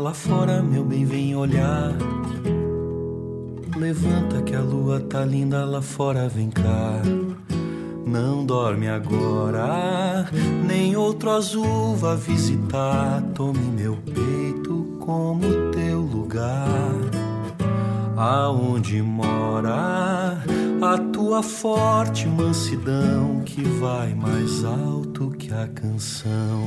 [0.00, 1.94] lá fora, meu bem, vem olhar.
[3.76, 7.02] Levanta que a lua tá linda lá fora, vem cá.
[8.06, 10.26] Não dorme agora,
[10.66, 13.22] nem outro azul vá visitar.
[13.34, 16.96] Tome meu peito como teu lugar.
[18.16, 20.42] Aonde mora
[20.82, 26.66] a tua forte mansidão que vai mais alto que a canção.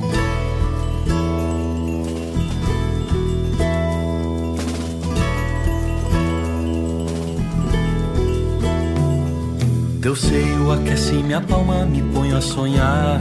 [10.04, 13.18] Teu seio aquece minha palma, me ponho a sonhar.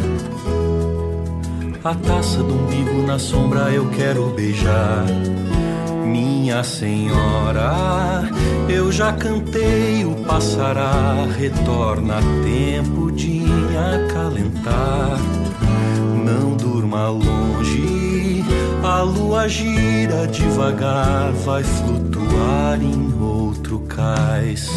[1.82, 5.06] A taça do umbigo na sombra eu quero beijar.
[6.06, 8.30] Minha senhora,
[8.68, 13.46] eu já cantei, o passará, retorna tempo de
[14.06, 15.18] acalentar.
[16.26, 18.44] Não durma longe,
[18.84, 24.70] a lua gira devagar, vai flutuar em outro cais.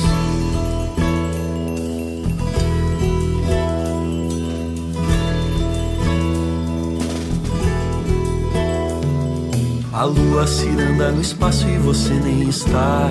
[9.96, 13.10] A lua ciranda no espaço e você nem está.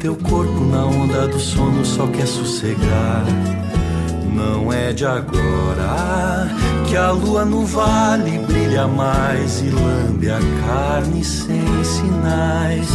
[0.00, 3.22] Teu corpo na onda do sono só quer sossegar.
[4.32, 6.48] Não é de agora
[6.88, 12.88] que a lua no vale brilha mais e lambe a carne sem sinais.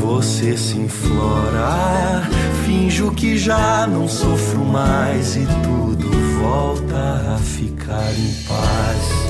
[0.00, 2.28] Você se inflora,
[2.64, 6.10] finjo que já não sofro mais e tudo
[6.40, 9.25] volta a ficar em paz.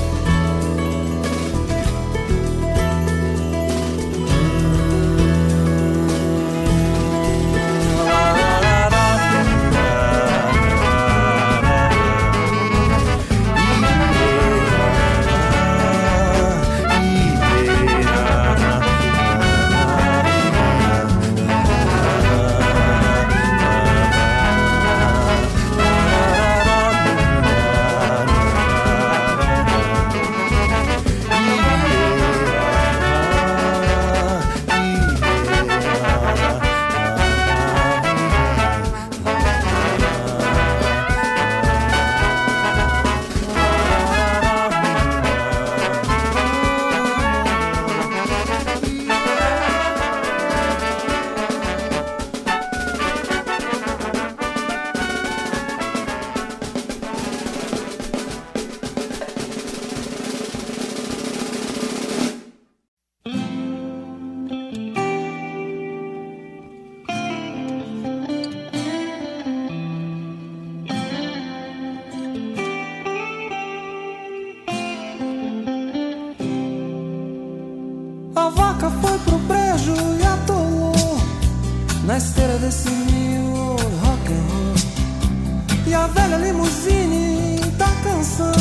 [86.07, 88.53] A velha limusine da canção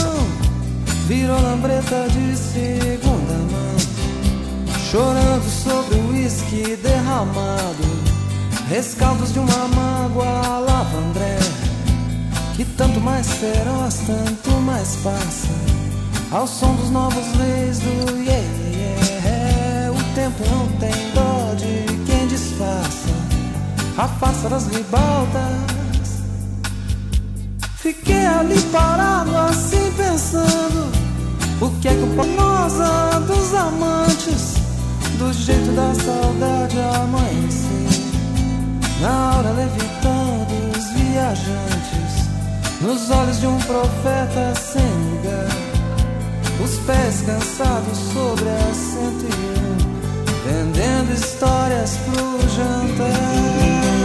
[1.07, 3.77] virou lambreta de segunda mão,
[4.91, 7.85] chorando sobre o uísque derramado,
[8.69, 11.39] rescaldos de uma mágoa lavandré,
[12.57, 15.49] que tanto mais feroz, tanto mais passa,
[16.33, 19.93] ao som dos novos reis do yeah, yeah.
[19.93, 23.07] O tempo não tem dó de quem disfarça.
[24.19, 25.76] Farsa das ribaltas.
[27.87, 30.91] Fiquei ali parado assim pensando
[31.61, 34.55] O que é que o panosa dos amantes
[35.17, 38.03] Do jeito da saudade amanhecer.
[39.01, 42.29] Na hora levitando os viajantes
[42.81, 45.47] Nos olhos de um profeta sem lugar.
[46.65, 49.15] Os pés cansados sobre a 101
[50.45, 53.96] Vendendo histórias pro jantar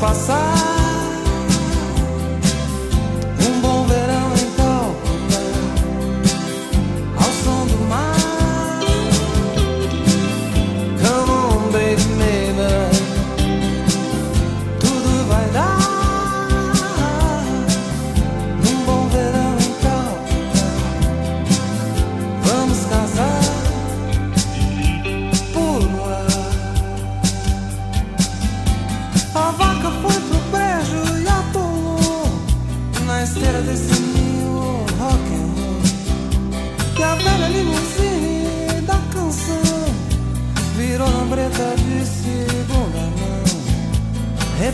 [0.00, 0.69] passar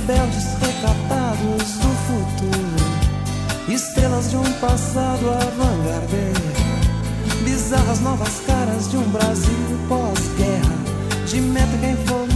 [0.07, 2.77] Rebeldes recatados do futuro
[3.69, 6.33] Estrelas de um passado avant-garde
[7.43, 9.53] Bizarras novas caras de um Brasil
[9.89, 12.36] pós-guerra De métrica informática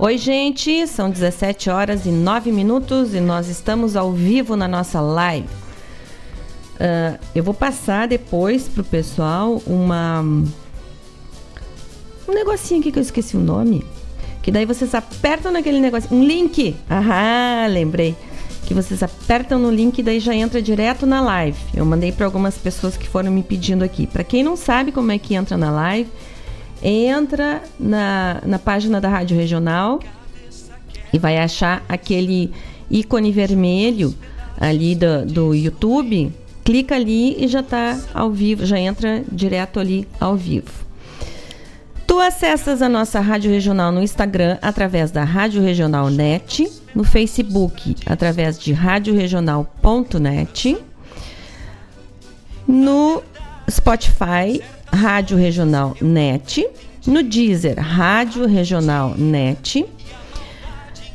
[0.00, 5.00] Oi, gente, são 17 horas e 9 minutos e nós estamos ao vivo na nossa
[5.00, 5.48] live.
[6.74, 10.20] Uh, eu vou passar depois pro pessoal uma.
[10.20, 10.46] Um
[12.32, 13.84] negocinho aqui que eu esqueci o nome.
[14.40, 16.20] Que daí vocês apertam naquele negocinho.
[16.20, 16.76] Um link!
[16.88, 18.14] Ah, lembrei
[18.66, 21.58] que vocês apertam no link e daí já entra direto na live.
[21.74, 24.06] Eu mandei para algumas pessoas que foram me pedindo aqui.
[24.06, 26.08] Para quem não sabe como é que entra na live,
[26.82, 30.00] entra na, na página da Rádio Regional
[31.12, 32.50] e vai achar aquele
[32.90, 34.14] ícone vermelho
[34.60, 36.32] ali do, do YouTube.
[36.64, 40.86] Clica ali e já está ao vivo, já entra direto ali ao vivo.
[42.06, 47.94] Tu acessas a nossa Rádio Regional no Instagram através da Rádio Regional Net, no Facebook
[48.06, 50.78] através de radioregional.net,
[52.66, 53.22] no
[53.70, 54.62] Spotify
[54.92, 56.68] Rádio Regional Net,
[57.06, 59.86] no Deezer Rádio Regional Net,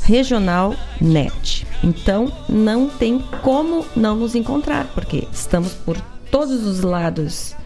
[0.03, 1.67] Regional Net.
[1.83, 5.99] Então não tem como não nos encontrar, porque estamos por
[6.31, 7.57] todos os lados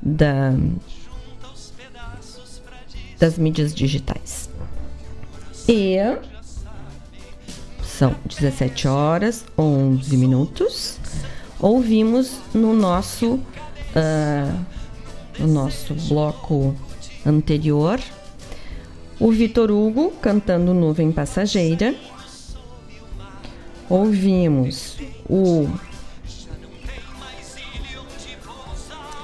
[0.00, 0.52] da,
[3.18, 4.41] das mídias digitais.
[5.68, 5.96] E
[7.82, 10.98] são 17 horas 11 minutos.
[11.60, 14.64] Ouvimos no nosso uh,
[15.38, 16.74] no nosso bloco
[17.24, 18.00] anterior
[19.20, 21.94] o Vitor Hugo cantando Nuvem Passageira.
[23.88, 24.96] Ouvimos
[25.28, 25.68] o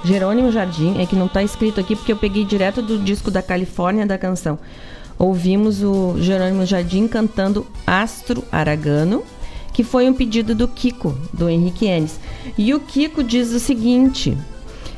[0.05, 3.43] Jerônimo Jardim, é que não está escrito aqui porque eu peguei direto do disco da
[3.43, 4.59] Califórnia da canção.
[5.19, 9.25] Ouvimos o Jerônimo Jardim cantando Astro Aragano,
[9.73, 12.21] que foi um pedido do Kiko, do Henrique Enes.
[12.57, 14.39] E o Kiko diz o seguinte: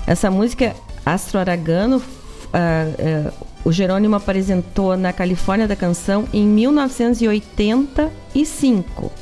[0.06, 0.76] essa música
[1.06, 3.32] Astro Aragano, uh, uh,
[3.64, 9.12] o Jerônimo apresentou na Califórnia da Canção em 1985.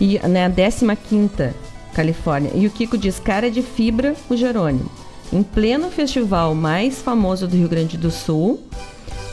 [0.00, 1.52] E na né, 15ª
[1.94, 2.52] Califórnia.
[2.54, 4.90] E o Kiko diz: cara de fibra, o Jerônimo.
[5.32, 8.60] Em pleno festival mais famoso do Rio Grande do Sul,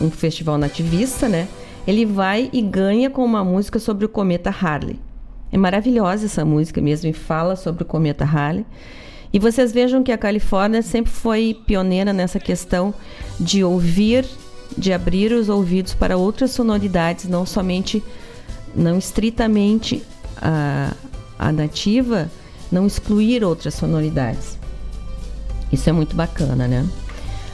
[0.01, 1.47] um festival nativista, né?
[1.85, 4.99] Ele vai e ganha com uma música sobre o cometa Harley.
[5.51, 8.65] É maravilhosa essa música mesmo e fala sobre o cometa Harley.
[9.31, 12.93] E vocês vejam que a Califórnia sempre foi pioneira nessa questão
[13.39, 14.25] de ouvir,
[14.77, 18.03] de abrir os ouvidos para outras sonoridades, não somente,
[18.75, 20.03] não estritamente
[20.41, 20.93] a,
[21.37, 22.29] a nativa,
[22.71, 24.57] não excluir outras sonoridades.
[25.71, 26.85] Isso é muito bacana, né?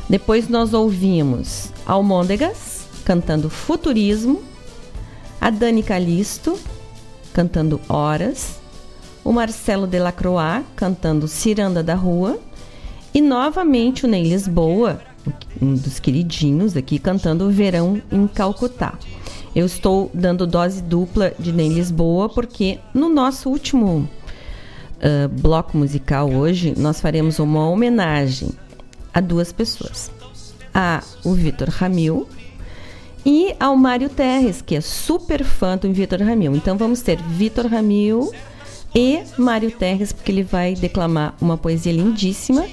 [0.09, 4.41] Depois nós ouvimos Almôndegas cantando Futurismo,
[5.39, 6.57] a Dani Calisto
[7.33, 8.59] cantando Horas,
[9.23, 12.39] o Marcelo Delacroix cantando Ciranda da Rua
[13.13, 15.01] e novamente o Ney Lisboa,
[15.61, 18.97] um dos queridinhos aqui, cantando Verão em Calcutá.
[19.55, 24.07] Eu estou dando dose dupla de Ney Lisboa porque no nosso último
[24.97, 28.49] uh, bloco musical hoje nós faremos uma homenagem
[29.13, 30.11] a duas pessoas.
[30.73, 32.27] A o Vitor Ramil
[33.25, 36.55] e ao Mário Terres, que é super fã do Vitor Ramil.
[36.55, 38.31] Então vamos ter Vitor Ramil
[38.95, 42.65] e Mário Terres, porque ele vai declamar uma poesia lindíssima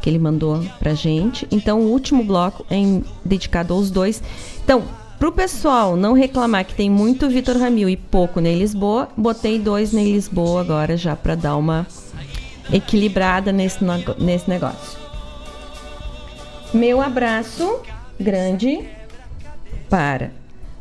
[0.00, 1.48] que ele mandou pra gente.
[1.50, 4.22] Então, o último bloco é em, dedicado aos dois.
[4.62, 4.84] Então,
[5.18, 9.92] pro pessoal não reclamar que tem muito Vitor Ramil e pouco Ney Lisboa, botei dois
[9.92, 11.84] Ney Lisboa agora já para dar uma
[12.72, 13.78] equilibrada nesse,
[14.18, 15.05] nesse negócio.
[16.74, 17.80] Meu abraço
[18.18, 18.86] grande
[19.88, 20.32] para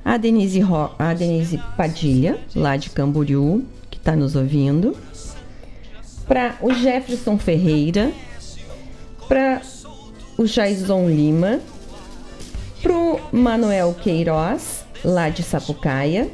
[0.04, 4.96] a Denise, Ro a Denise Padilha, lá de Camboriú, está nos ouvindo.
[6.28, 8.12] para o Jefferson Ferreira,
[9.28, 9.62] para
[10.38, 11.60] o Jaison Lima,
[12.82, 16.30] pro Manuel Queiroz, lá de Sapucaia,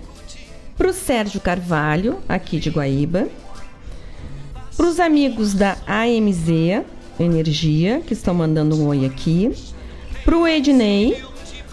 [0.77, 3.27] pro Sérgio Carvalho, aqui de Guaíba,
[4.75, 6.83] pros amigos da AMZ
[7.23, 9.51] Energia, que estão mandando um oi aqui,
[10.23, 11.21] pro Ednei,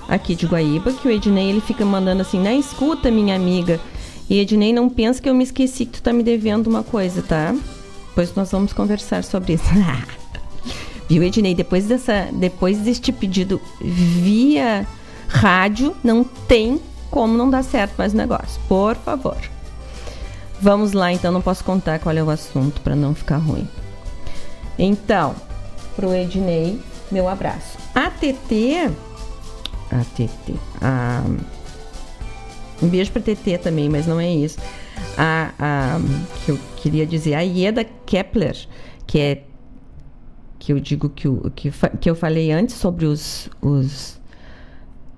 [0.08, 3.80] aqui de Guaíba, que o Ednei ele fica mandando assim, na escuta, minha amiga.
[4.28, 7.22] E Ednei, não pensa que eu me esqueci que tu tá me devendo uma coisa,
[7.22, 7.54] tá?
[8.08, 9.64] Depois nós vamos conversar sobre isso.
[11.08, 11.54] Viu, Ednei?
[11.54, 14.86] Depois, dessa, depois deste pedido via
[15.28, 16.80] rádio, não tem
[17.10, 18.60] como não dar certo mais o negócio.
[18.68, 19.36] Por favor.
[20.60, 23.66] Vamos lá, então, não posso contar qual é o assunto para não ficar ruim.
[24.78, 25.34] Então,
[25.96, 26.80] pro Ednei,
[27.10, 27.78] meu abraço.
[27.94, 28.90] A TT.
[29.90, 30.54] A TT.
[30.80, 31.24] A,
[32.82, 34.58] um beijo pra TT também, mas não é isso.
[35.16, 36.00] A, a,
[36.44, 38.56] que eu queria dizer, a Ieda Kepler,
[39.06, 39.42] que é
[40.58, 44.20] que eu digo que, que, que eu falei antes sobre os, os,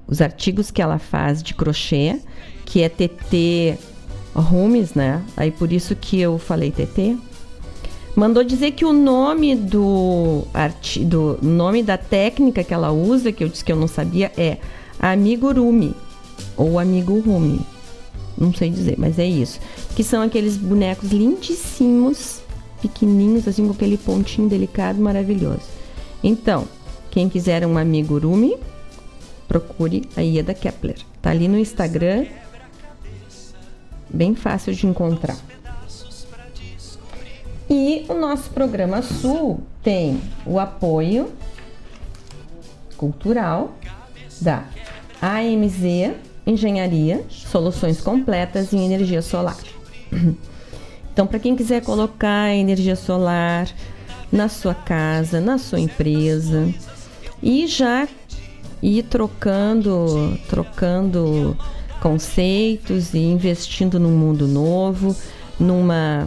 [0.06, 2.20] os artigos que ela faz de crochê,
[2.64, 3.76] que é TT
[4.34, 5.24] Rumes, né?
[5.36, 7.18] Aí por isso que eu falei TT.
[8.20, 13.42] Mandou dizer que o nome do, arti do nome da técnica que ela usa, que
[13.42, 14.58] eu disse que eu não sabia, é
[15.00, 15.94] amigurumi
[16.54, 17.62] ou amigurumi.
[18.36, 19.58] Não sei dizer, mas é isso.
[19.96, 22.42] Que são aqueles bonecos lindíssimos
[22.82, 25.62] pequenininhos, assim, com aquele pontinho delicado, maravilhoso.
[26.22, 26.68] Então,
[27.10, 28.54] quem quiser um amigurumi,
[29.48, 30.98] procure a Ieda Kepler.
[31.22, 32.26] Tá ali no Instagram,
[34.12, 35.38] bem fácil de encontrar.
[37.72, 41.32] E o nosso programa Sul tem o apoio
[42.96, 43.76] cultural
[44.40, 44.64] da
[45.22, 49.56] AMZ Engenharia, soluções completas em energia solar.
[51.12, 53.68] Então, para quem quiser colocar energia solar
[54.32, 56.72] na sua casa, na sua empresa
[57.42, 58.08] e já
[58.82, 61.56] ir trocando, trocando
[62.00, 65.14] conceitos e investindo num mundo novo,
[65.58, 66.26] numa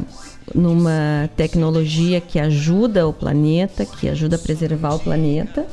[0.54, 5.66] numa tecnologia que ajuda o planeta, que ajuda a preservar o planeta,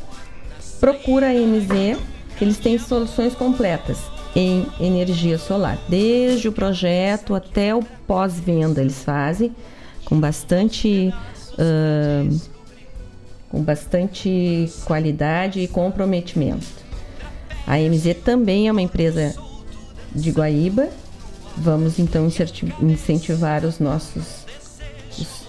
[0.79, 1.99] procura a MZ,
[2.41, 3.99] eles têm soluções completas
[4.35, 9.55] em energia solar, desde o projeto até o pós-venda eles fazem
[10.05, 11.13] com bastante
[11.55, 12.41] uh,
[13.49, 16.67] com bastante qualidade e comprometimento.
[17.67, 19.35] A MZ também é uma empresa
[20.15, 20.89] de Guaíba.
[21.57, 22.29] Vamos então
[22.81, 24.40] incentivar os nossos os,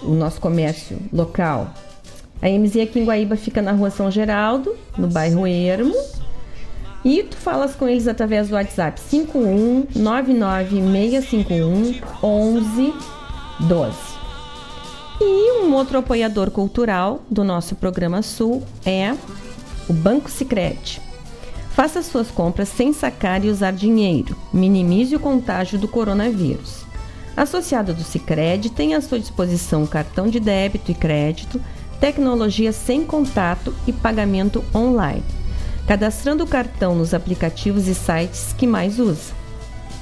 [0.04, 1.72] o nosso comércio local.
[2.40, 5.94] A MZ aqui em Guaíba fica na rua São Geraldo, no bairro Ermo,
[7.04, 13.96] e tu falas com eles através do WhatsApp 51 99651 1112.
[15.20, 19.14] E um outro apoiador cultural do nosso programa Sul é
[19.88, 21.00] o Banco Sicredi.
[21.70, 24.36] Faça suas compras sem sacar e usar dinheiro.
[24.52, 26.81] Minimize o contágio do coronavírus.
[27.36, 31.60] Associado do Sicredi tem à sua disposição cartão de débito e crédito,
[32.00, 35.22] tecnologia sem contato e pagamento online
[35.86, 39.34] cadastrando o cartão nos aplicativos e sites que mais usa.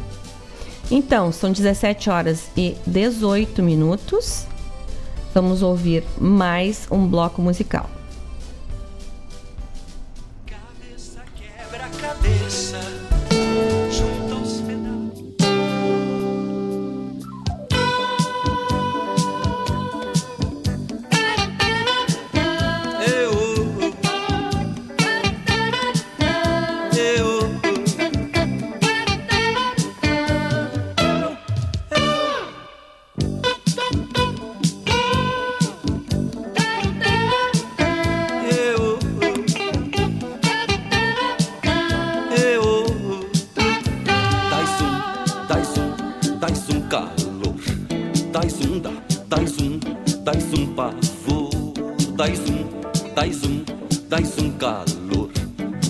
[0.91, 4.45] Então, são 17 horas e 18 minutos.
[5.33, 7.89] Vamos ouvir mais um bloco musical.
[12.53, 12.92] myself.
[50.83, 51.51] pavor.
[52.17, 53.65] Dais um, dais um,
[54.09, 55.31] dais um calor.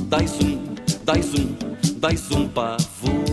[0.09, 0.63] Dais um,
[1.05, 3.25] dais um, dais um pavor.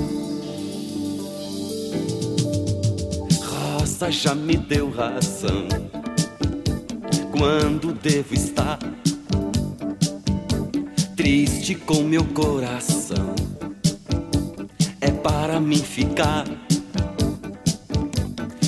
[3.44, 5.68] Rosa já me deu razão.
[7.38, 8.80] Quando devo estar
[11.16, 13.36] triste com meu coração,
[15.02, 16.46] é para mim ficar.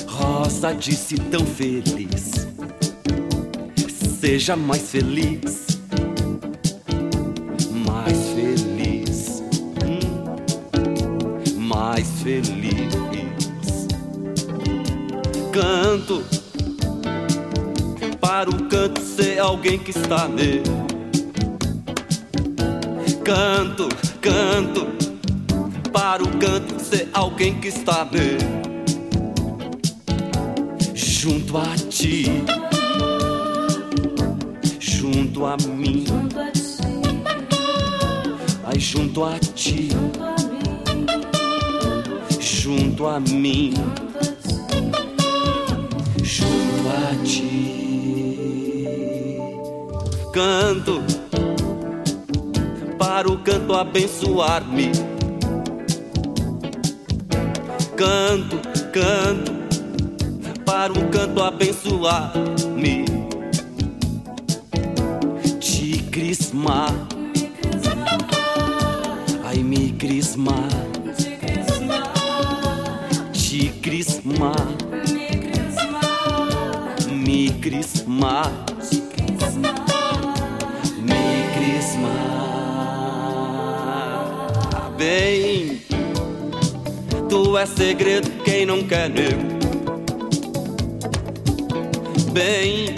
[0.06, 2.31] Rosa disse tão feliz
[4.22, 5.80] Seja mais feliz.
[7.72, 9.42] Mais feliz.
[9.84, 12.94] hum, mais feliz.
[15.50, 16.22] Canto
[18.20, 20.62] para o canto ser alguém que está nele.
[23.24, 23.88] Canto,
[24.20, 24.86] canto
[25.90, 28.38] para o canto ser alguém que está nele.
[30.94, 32.44] Junto a ti,
[35.42, 36.04] junto a mim,
[38.64, 39.88] ai junto a ti,
[42.38, 43.74] junto a mim,
[46.22, 47.72] junto a ti.
[50.32, 51.02] Canto
[52.96, 54.92] para o canto abençoar-me.
[57.96, 58.60] Canto,
[58.92, 59.52] canto
[60.64, 63.21] para o canto abençoar-me.
[66.12, 66.86] Crisma,
[69.44, 70.54] ai me crisma,
[73.32, 74.52] te crisma,
[77.10, 78.42] me crisma,
[80.98, 82.14] me crisma.
[84.98, 85.82] Bem,
[87.28, 89.52] tu é segredo quem não quer nego
[92.32, 92.94] bem.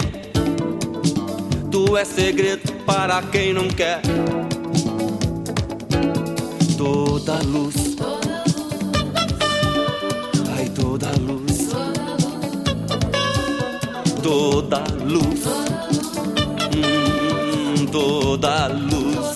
[1.69, 2.54] Tu é segredo
[2.85, 4.01] para quem não quer.
[6.77, 7.75] Toda luz,
[10.55, 11.69] ai toda luz,
[14.21, 15.43] toda luz,
[16.75, 19.35] hum, toda luz,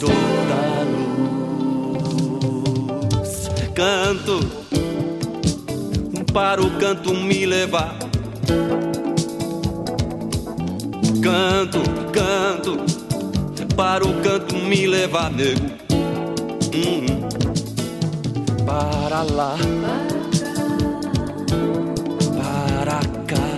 [0.00, 1.02] toda luz.
[3.74, 4.40] Canto
[6.32, 8.01] para o canto me levar.
[11.32, 11.80] Canto,
[12.12, 12.76] canto,
[13.74, 15.64] para o canto me levar, nego.
[16.74, 17.06] Hum,
[18.66, 19.56] para lá,
[22.36, 23.48] para cá,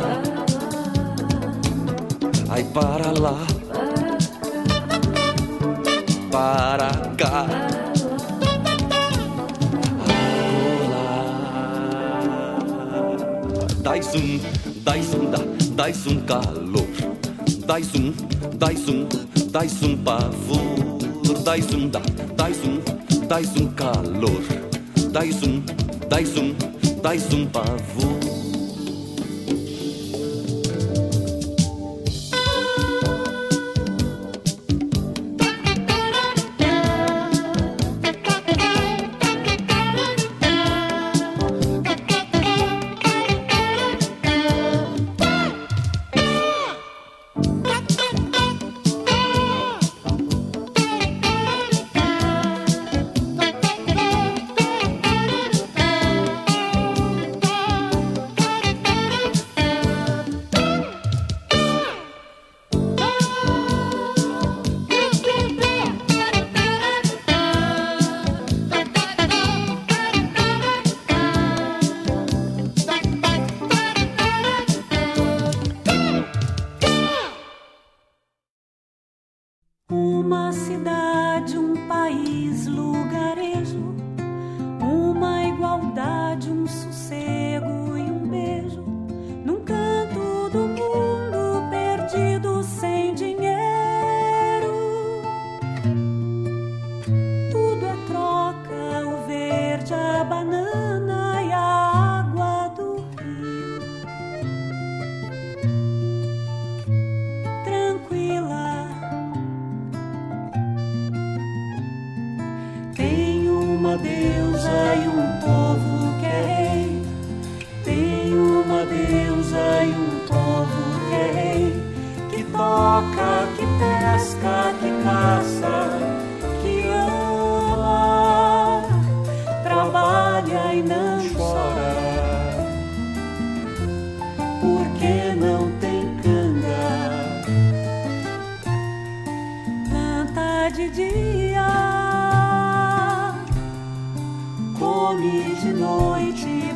[2.49, 3.39] ai para lá,
[6.31, 7.45] para cá.
[13.83, 14.41] dais um,
[14.85, 15.39] dais um, dá,
[15.73, 16.64] dais um calor,
[17.67, 18.13] dais um,
[18.57, 19.07] dais um,
[19.51, 20.99] dais um pavor,
[21.45, 22.01] dais um, dá,
[22.37, 24.43] dais um, dais um calor,
[25.11, 25.63] dais um,
[26.09, 26.55] dais um,
[27.03, 28.34] dais um pavor.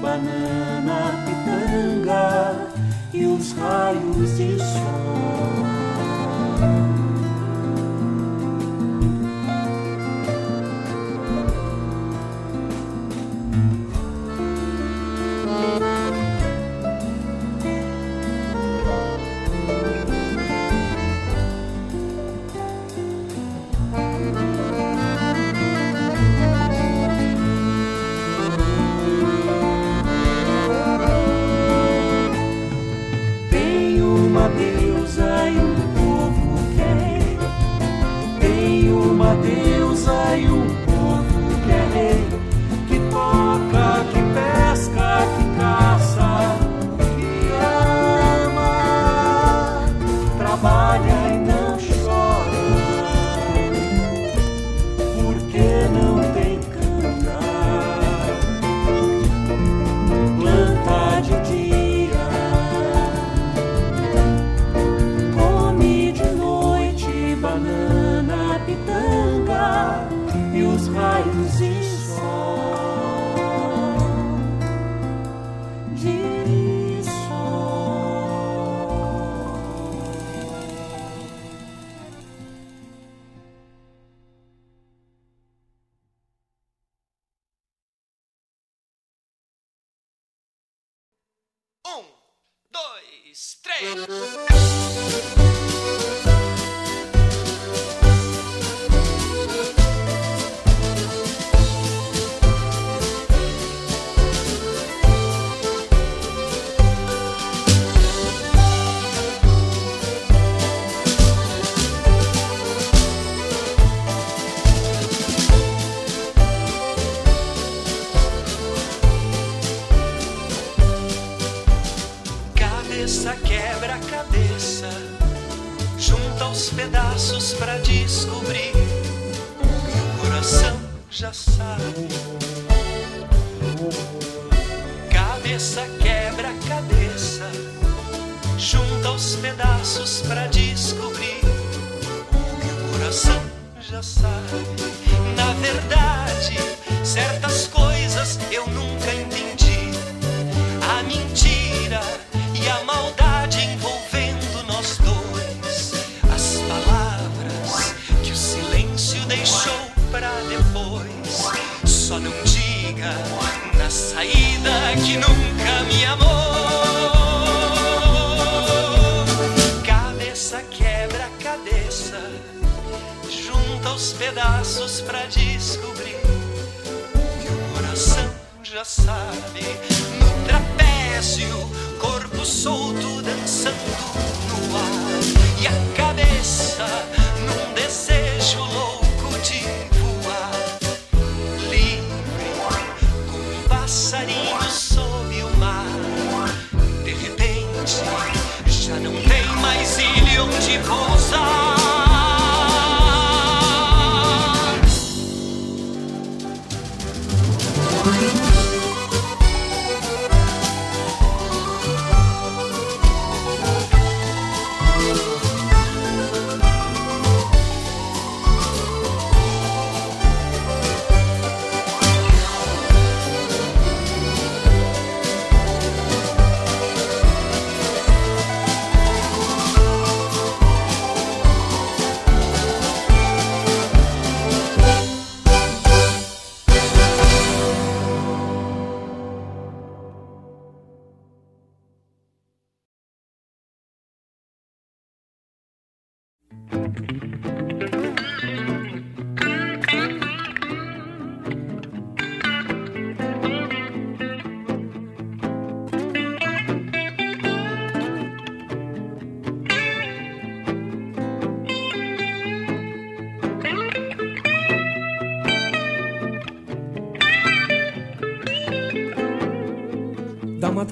[0.09, 2.67] banana pitanga
[3.13, 5.68] e os raios de sol.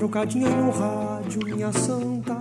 [0.06, 2.36] trocadinha no rádio, minha santa.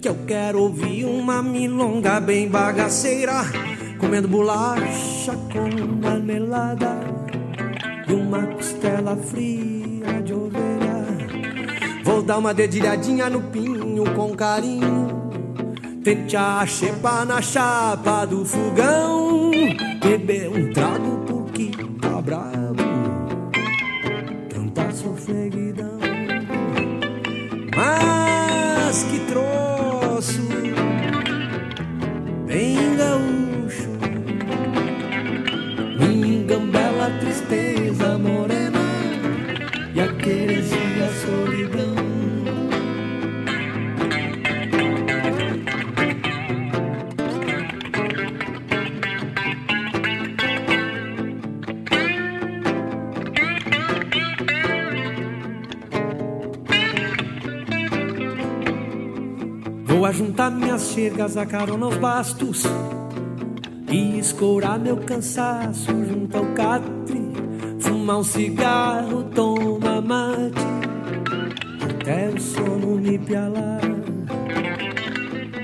[0.00, 3.32] Que eu quero ouvir uma milonga bem bagaceira,
[3.98, 7.00] comendo bolacha com marmelada
[8.08, 11.04] e uma costela fria de ovelha.
[12.04, 15.08] Vou dar uma dedilhadinha no pinho com carinho,
[16.04, 19.50] tentear achepar na chapa do fogão,
[20.00, 22.76] beber um trago porque tá bravo,
[24.48, 26.07] tanta sofreguidão
[28.88, 29.57] paz que trouxe
[60.68, 62.64] minhas chegas a carona aos bastos
[63.90, 67.32] e escorar meu cansaço junto ao catre,
[67.80, 70.60] fumar um cigarro, tomar mate,
[71.88, 73.80] até o sono me pialar.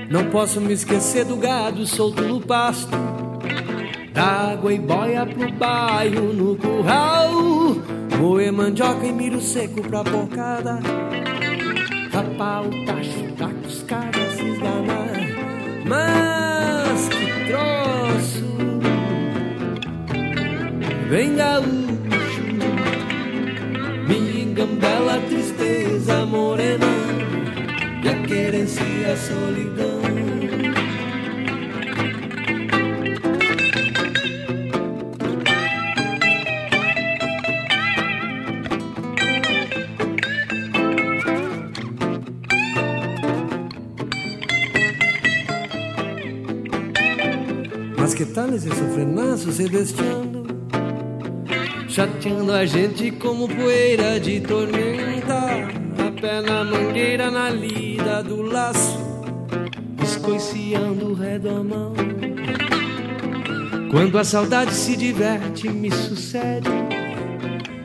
[0.09, 2.97] Não posso me esquecer do gado solto no pasto,
[4.11, 7.31] da água e boia pro bairro no curral,
[8.17, 10.79] moer mandioca e milho seco pra bocada,
[12.11, 13.64] rapar o tacho da.
[15.87, 18.45] Mas que troço.
[21.09, 22.41] Vem gaúcho
[24.07, 26.87] Me engambela a tristeza morena
[28.03, 29.94] E a querencia a solidão
[48.47, 50.45] Mas que tal esse sofrenaço se destiando
[51.87, 55.39] Chateando a gente como poeira de tormenta
[55.97, 58.99] A pé na mangueira, na lida do laço
[60.03, 61.93] Escoiciando o redomão
[63.89, 66.69] Quando a saudade se diverte me sucede.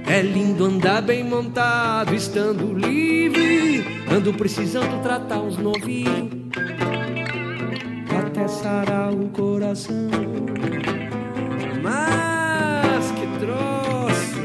[0.07, 6.40] É lindo andar bem montado, estando livre Ando precisando tratar uns novinhos
[8.61, 10.11] sarar o coração.
[11.83, 14.43] Mas que troço,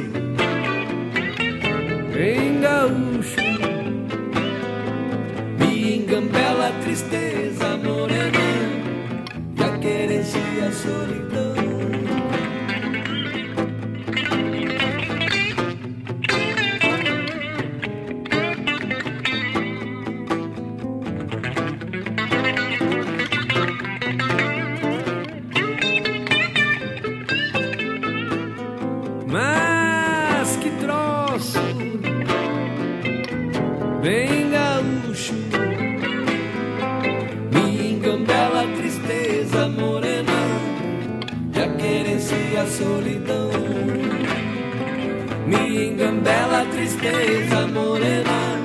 [2.14, 3.42] bem gaúcho,
[5.60, 8.40] me engambela a tristeza morena
[9.58, 11.25] e a querencia a solidão.
[42.26, 43.50] Querencia a solidão.
[45.48, 48.65] Me engambela a tristeza morena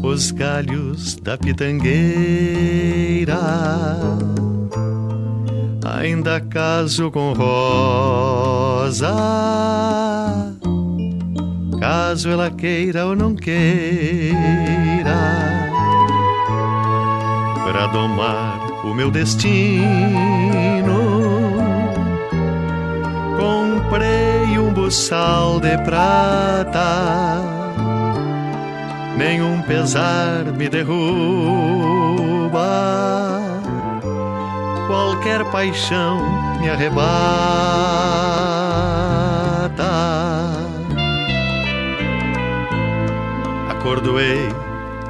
[0.04, 3.38] os galhos da pitangueira.
[5.86, 9.14] Ainda caso com rosa,
[11.80, 14.36] caso ela queira ou não queira,
[17.64, 20.81] para domar o meu destino
[24.72, 27.42] um buçal de prata.
[29.18, 30.92] Nenhum pesar me derruba,
[34.88, 36.22] qualquer paixão
[36.60, 37.02] me arrebata.
[43.70, 44.50] Acordoei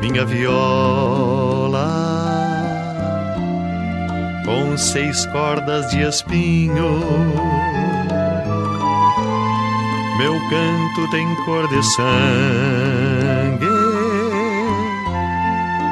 [0.02, 1.88] minha viola
[4.44, 7.71] com seis cordas de espinho.
[10.22, 13.66] Meu canto tem cor de sangue,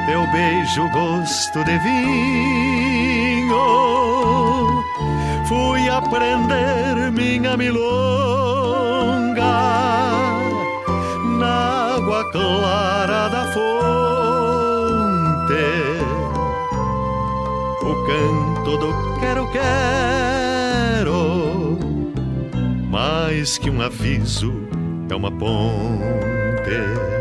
[0.05, 3.57] teu beijo gosto de vinho.
[5.47, 7.79] Fui aprender minha milonga
[11.39, 13.89] na água clara da fonte
[18.05, 20.38] canto do quero quero,
[23.29, 24.51] mais que um aviso
[25.07, 27.18] é uma ponte.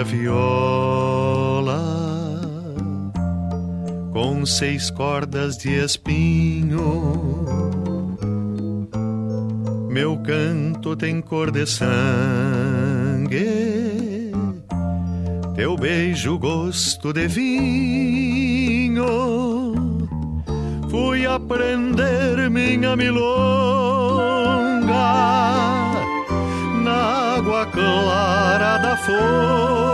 [0.00, 1.80] Minha viola
[4.12, 7.46] com seis cordas de espinho.
[9.90, 12.62] Meu canto tem cor de sangue,
[15.54, 19.04] teu beijo gosto de vinho.
[20.90, 24.00] Fui aprender minha milonga
[27.40, 29.89] água clara da fonte.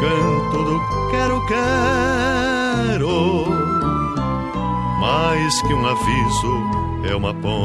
[0.00, 3.46] Canto do quero quero,
[5.00, 6.62] mais que um aviso
[7.08, 7.56] é uma ponte.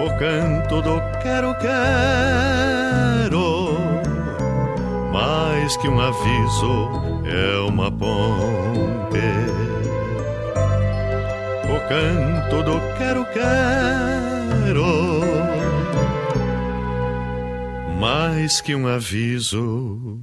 [0.00, 3.76] O canto do quero quero,
[5.12, 6.90] mais que um aviso
[7.24, 8.16] é uma ponte.
[11.64, 14.35] O canto do quero quero
[18.06, 20.20] mais que um aviso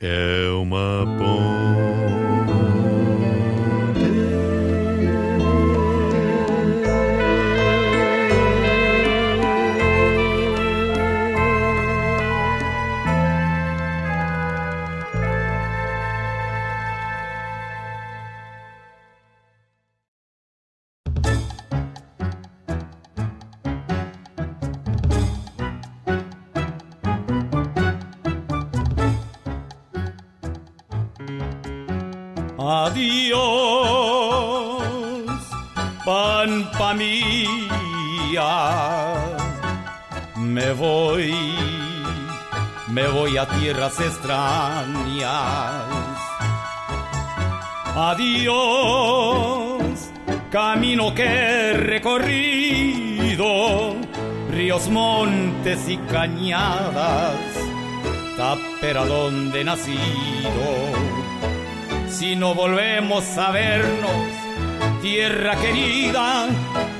[0.00, 1.75] é uma ponte
[40.76, 41.34] voy,
[42.88, 45.24] me voy a tierras extrañas.
[47.96, 49.80] Adiós,
[50.50, 53.46] camino que he recorrido,
[54.50, 57.34] ríos, montes y cañadas,
[58.36, 60.96] tapera donde he nacido
[62.18, 64.32] si no volvemos a vernos,
[65.02, 66.46] tierra querida,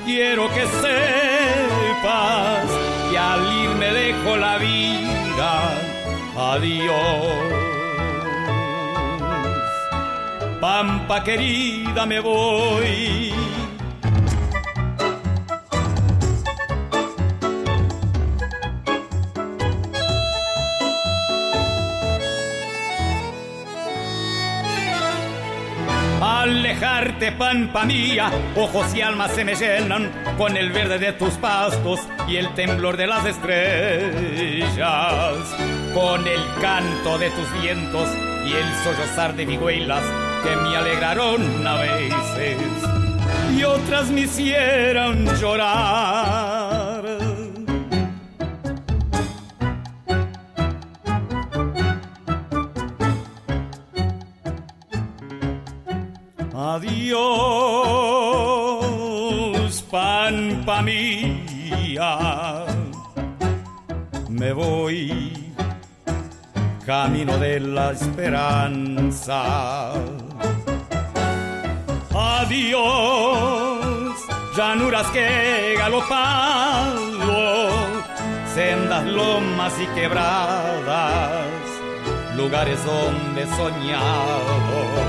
[0.05, 2.69] quiero que sepas
[3.17, 5.51] al ir me dejo la vida.
[6.53, 7.67] Adiós.
[10.59, 13.46] Pampa querida, me voy
[27.37, 32.37] pampa mía, ojos y almas se me llenan con el verde de tus pastos y
[32.37, 34.75] el temblor de las estrellas,
[35.93, 38.09] con el canto de tus vientos
[38.45, 40.03] y el sollozar de vihuelas
[40.43, 42.57] que me alegraron a veces.
[43.55, 46.56] Y otras me hicieron llorar.
[56.77, 57.25] Adiós,
[59.89, 62.11] pampa mía.
[64.29, 65.33] Me voy
[66.85, 69.91] camino de la esperanza.
[72.13, 72.79] Adiós,
[74.55, 77.39] llanuras que galopado,
[78.53, 81.47] sendas, lomas y quebradas,
[82.35, 85.06] lugares donde soñado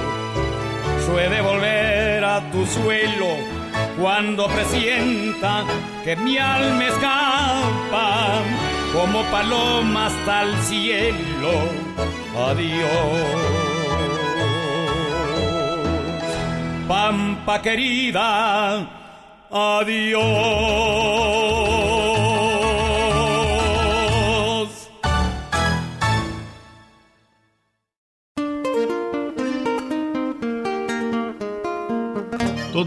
[1.16, 3.36] de volver a tu suelo
[3.98, 5.64] cuando presienta
[6.04, 8.42] que mi alma escapa
[8.92, 11.70] como paloma hasta el cielo.
[12.36, 12.86] Adiós,
[16.86, 18.86] Pampa querida,
[19.50, 20.28] adiós.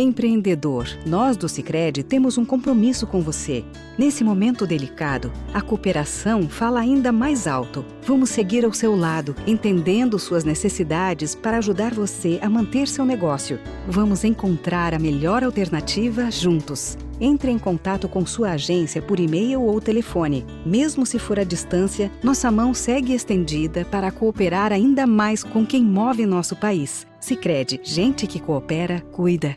[0.00, 3.64] Empreendedor, nós do Sicredi temos um compromisso com você.
[3.98, 7.84] Nesse momento delicado, a cooperação fala ainda mais alto.
[8.06, 13.58] Vamos seguir ao seu lado, entendendo suas necessidades para ajudar você a manter seu negócio.
[13.88, 16.96] Vamos encontrar a melhor alternativa juntos.
[17.20, 20.46] Entre em contato com sua agência por e-mail ou telefone.
[20.64, 25.82] Mesmo se for à distância, nossa mão segue estendida para cooperar ainda mais com quem
[25.82, 27.04] move nosso país.
[27.18, 29.56] Sicredi, gente que coopera, cuida.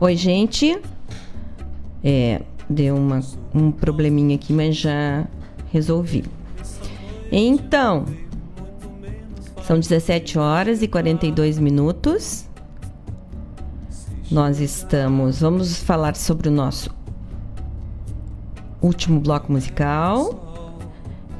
[0.00, 0.80] Oi, gente.
[2.02, 3.20] É, deu uma,
[3.54, 5.24] um probleminha aqui, mas já
[5.70, 6.24] resolvi.
[7.30, 8.04] Então,
[9.62, 12.44] são 17 horas e 42 minutos.
[14.30, 15.40] Nós estamos.
[15.40, 16.90] Vamos falar sobre o nosso
[18.82, 20.74] último bloco musical.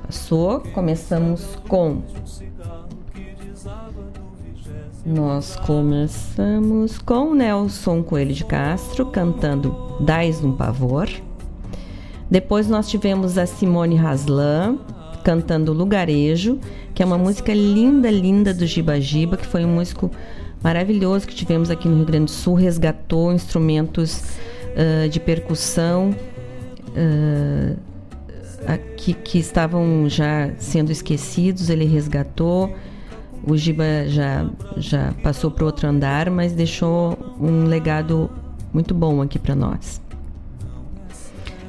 [0.06, 0.60] Passou.
[0.60, 2.02] Começamos com
[5.04, 11.08] nós começamos com Nelson Coelho de Castro cantando Dais um Pavor.
[12.30, 14.78] Depois nós tivemos a Simone Haslan
[15.22, 16.58] cantando Lugarejo,
[16.94, 20.10] que é uma música linda, linda do Giba Giba, que foi um músico
[20.62, 24.22] maravilhoso que tivemos aqui no Rio Grande do Sul, resgatou instrumentos
[24.74, 26.14] uh, de percussão
[26.90, 27.76] uh,
[28.96, 32.74] que, que estavam já sendo esquecidos, ele resgatou.
[33.46, 34.46] O Giba já,
[34.76, 38.30] já passou para outro andar, mas deixou um legado
[38.72, 40.00] muito bom aqui para nós.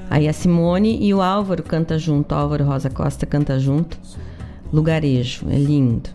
[0.10, 3.98] Aí a Simone e o Álvaro canta junto, Álvaro Rosa Costa canta junto.
[4.72, 6.10] Lugarejo, é lindo.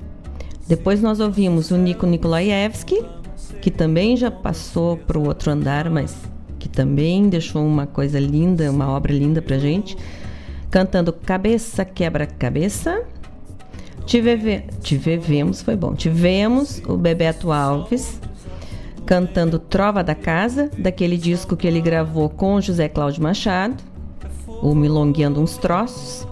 [0.67, 3.05] Depois nós ouvimos o Nico Nikolaevski,
[3.61, 6.17] que também já passou para o outro andar, mas
[6.59, 9.97] que também deixou uma coisa linda, uma obra linda pra gente,
[10.71, 13.03] cantando Cabeça Quebra Cabeça.
[14.83, 15.95] Tivemos, foi bom.
[15.95, 18.21] Tivemos o Bebeto Alves
[19.07, 23.77] cantando Trova da Casa, daquele disco que ele gravou com José Cláudio Machado,
[24.61, 26.27] o Milongueando uns Troços.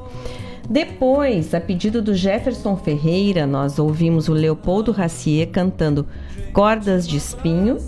[0.68, 6.04] Depois, a pedido do Jefferson Ferreira, nós ouvimos o Leopoldo Racier cantando
[6.52, 7.78] Cordas de Espinho,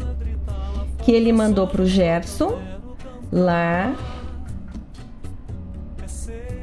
[1.03, 2.61] que ele mandou para o Gerson
[3.33, 3.93] lá.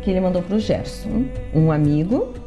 [0.02, 2.47] Que ele mandou para o Gerson, um amigo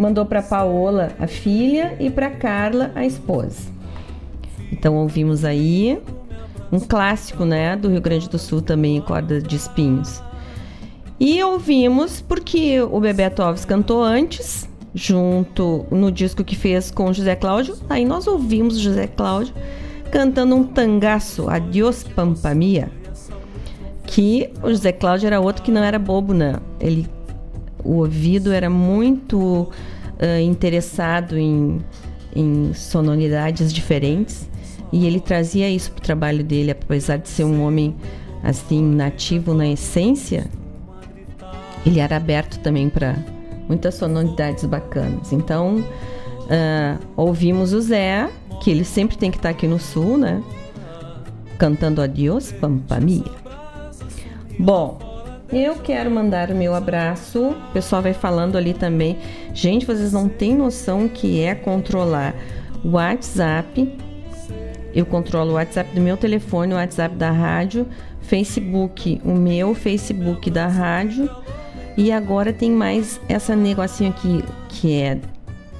[0.00, 3.68] mandou para Paola, a filha, e para Carla, a esposa.
[4.72, 6.00] Então ouvimos aí
[6.72, 10.22] um clássico, né, do Rio Grande do Sul também, Corda de Espinhos.
[11.18, 17.36] E ouvimos porque o Bebeto Alves cantou antes, junto no disco que fez com José
[17.36, 17.76] Cláudio.
[17.90, 19.52] Aí nós ouvimos José Cláudio
[20.10, 22.90] cantando um tangaço, Adiós Pampamia,
[24.06, 26.54] que o José Cláudio era outro que não era bobo, né?
[26.80, 27.06] Ele
[27.84, 31.80] o ouvido era muito uh, interessado em,
[32.34, 34.48] em sonoridades diferentes.
[34.92, 37.94] e ele trazia isso para o trabalho dele, apesar de ser um homem
[38.42, 40.46] assim nativo na essência,
[41.84, 43.16] ele era aberto também para
[43.68, 45.32] muitas sonoridades bacanas.
[45.32, 48.28] Então, uh, ouvimos o Zé,
[48.62, 50.42] que ele sempre tem que estar tá aqui no sul, né?
[51.58, 53.24] Cantando Adiós, Pampa Mia.
[54.58, 54.98] Bom,
[55.52, 57.48] eu quero mandar o meu abraço.
[57.48, 59.18] O pessoal vai falando ali também.
[59.52, 62.34] Gente, vocês não têm noção que é controlar
[62.84, 63.92] o WhatsApp.
[64.94, 67.86] Eu controlo o WhatsApp do meu telefone, o WhatsApp da rádio,
[68.20, 71.28] Facebook, o meu Facebook da rádio.
[71.96, 75.18] E agora tem mais essa negocinho aqui que é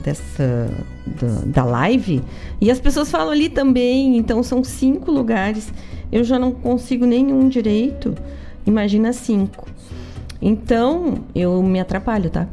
[0.03, 0.69] dessa
[1.07, 2.23] da, da live.
[2.61, 5.73] E as pessoas falam ali também, então são cinco lugares.
[6.11, 8.15] Eu já não consigo nenhum direito.
[8.66, 9.66] Imagina cinco.
[10.41, 12.47] Então eu me atrapalho, tá?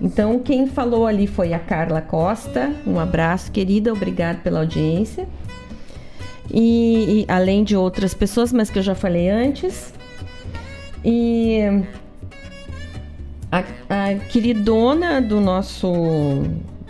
[0.00, 2.72] Então quem falou ali foi a Carla Costa.
[2.86, 3.92] Um abraço, querida.
[3.92, 5.28] Obrigado pela audiência.
[6.52, 9.92] E, e além de outras pessoas, mas que eu já falei antes.
[11.04, 11.60] E
[13.50, 15.92] a, a queridona do nosso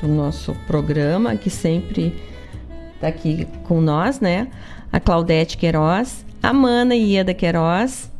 [0.01, 2.15] do nosso programa, que sempre
[2.95, 4.49] está aqui com nós, né?
[4.91, 8.11] A Claudete Queiroz, a Mana Ieda Queiroz,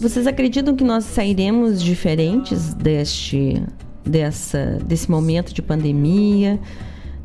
[0.00, 3.60] Vocês acreditam que nós sairemos diferentes deste,
[4.04, 6.58] dessa, desse momento de pandemia,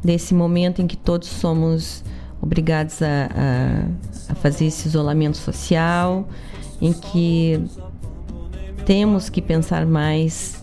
[0.04, 2.04] desse momento em que todos somos
[2.44, 6.28] obrigados a, a, a fazer esse isolamento social,
[6.82, 7.64] em que
[8.86, 10.61] temos que pensar mais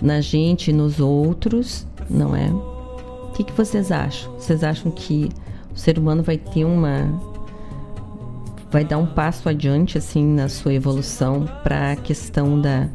[0.00, 2.48] na gente e nos outros, não é?
[2.48, 4.32] O que, que vocês acham?
[4.32, 5.28] Vocês acham que
[5.72, 7.06] o ser humano vai ter uma
[8.70, 12.88] vai dar um passo adiante assim na sua evolução para a questão da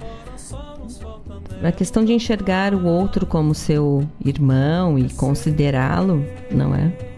[1.63, 7.12] a questão de enxergar o outro como seu irmão e considerá-lo, não é?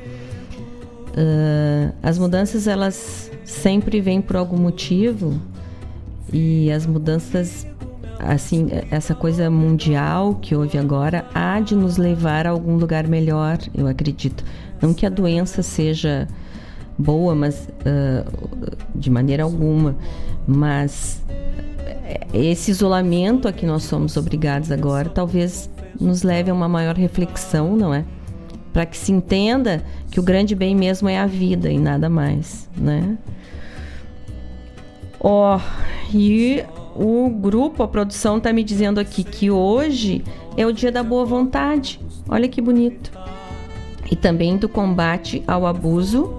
[1.15, 5.39] Uh, as mudanças elas sempre vêm por algum motivo
[6.33, 7.65] e as mudanças
[8.19, 13.57] assim essa coisa mundial que houve agora há de nos levar a algum lugar melhor
[13.73, 14.43] eu acredito
[14.81, 16.27] não que a doença seja
[16.97, 19.95] boa, mas uh, de maneira alguma.
[20.47, 25.69] Mas eh, esse isolamento a que nós somos obrigados agora talvez
[25.99, 28.05] nos leve a uma maior reflexão, não é?
[28.75, 29.81] Para que se entenda
[30.11, 33.17] que o grande bem mesmo é a vida e nada mais, né?
[35.17, 35.61] Ó, oh,
[36.13, 36.61] e
[36.93, 40.25] o grupo, a produção está me dizendo aqui que hoje
[40.57, 42.01] é o dia da boa vontade.
[42.27, 43.13] Olha que bonito.
[44.11, 46.33] E também do combate ao abuso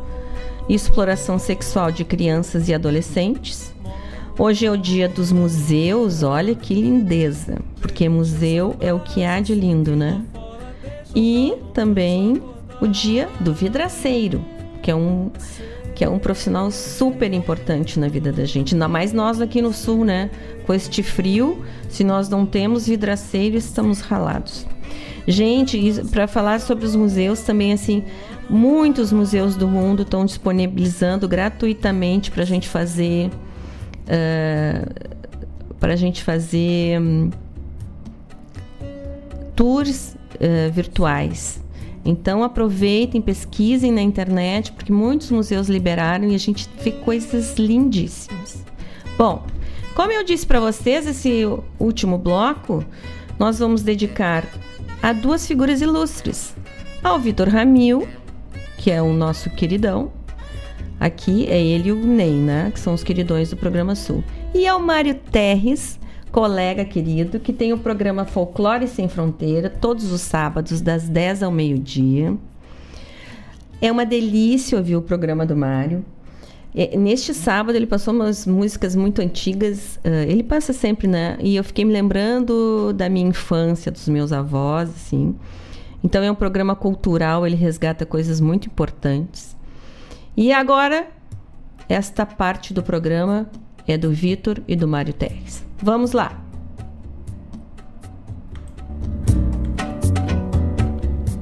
[0.69, 3.75] e exploração sexual de crianças e adolescentes.
[4.39, 9.41] Hoje é o dia dos museus, olha que lindeza, porque museu é o que há
[9.41, 10.23] de lindo, né?
[11.17, 12.43] E também
[12.79, 14.45] o dia do vidraceiro,
[14.83, 15.31] que é um
[15.95, 19.73] que é um profissional super importante na vida da gente, ainda mais nós aqui no
[19.73, 20.31] sul, né?
[20.67, 24.67] Com este frio, se nós não temos vidraceiro, estamos ralados.
[25.27, 25.81] Gente,
[26.11, 28.05] para falar sobre os museus também, assim,
[28.49, 33.31] muitos museus do mundo estão disponibilizando gratuitamente para a gente fazer.
[34.07, 35.17] Uh,
[35.81, 37.31] para a gente fazer um,
[39.55, 41.63] tours uh, virtuais.
[42.05, 48.65] Então aproveitem, pesquisem na internet, porque muitos museus liberaram e a gente vê coisas lindíssimas.
[49.19, 49.45] Bom,
[49.95, 51.43] como eu disse para vocês, esse
[51.81, 52.85] último bloco
[53.39, 54.45] nós vamos dedicar
[55.03, 56.55] a duas figuras ilustres.
[57.03, 58.07] Ao Vitor Ramil,
[58.79, 60.13] que é o nosso queridão.
[60.99, 62.71] Aqui é ele e o Ney, né?
[62.73, 64.25] Que são os queridões do programa Sul.
[64.55, 65.99] E ao Mário Terres,
[66.37, 71.51] colega querido, que tem o programa Folclore Sem Fronteira, todos os sábados, das 10 ao
[71.51, 72.37] meio-dia.
[73.81, 76.05] É uma delícia ouvir o programa do Mário.
[76.99, 79.99] Neste sábado ele passou umas músicas muito antigas.
[80.05, 81.39] Uh, ele passa sempre, né?
[81.41, 85.35] E eu fiquei me lembrando da minha infância, dos meus avós, assim.
[86.05, 89.57] Então é um programa cultural, ele resgata coisas muito importantes.
[90.37, 91.09] E agora,
[91.89, 93.49] esta parte do programa
[93.89, 95.66] é do Vitor e do Mário Teres.
[95.83, 96.43] Vamos lá!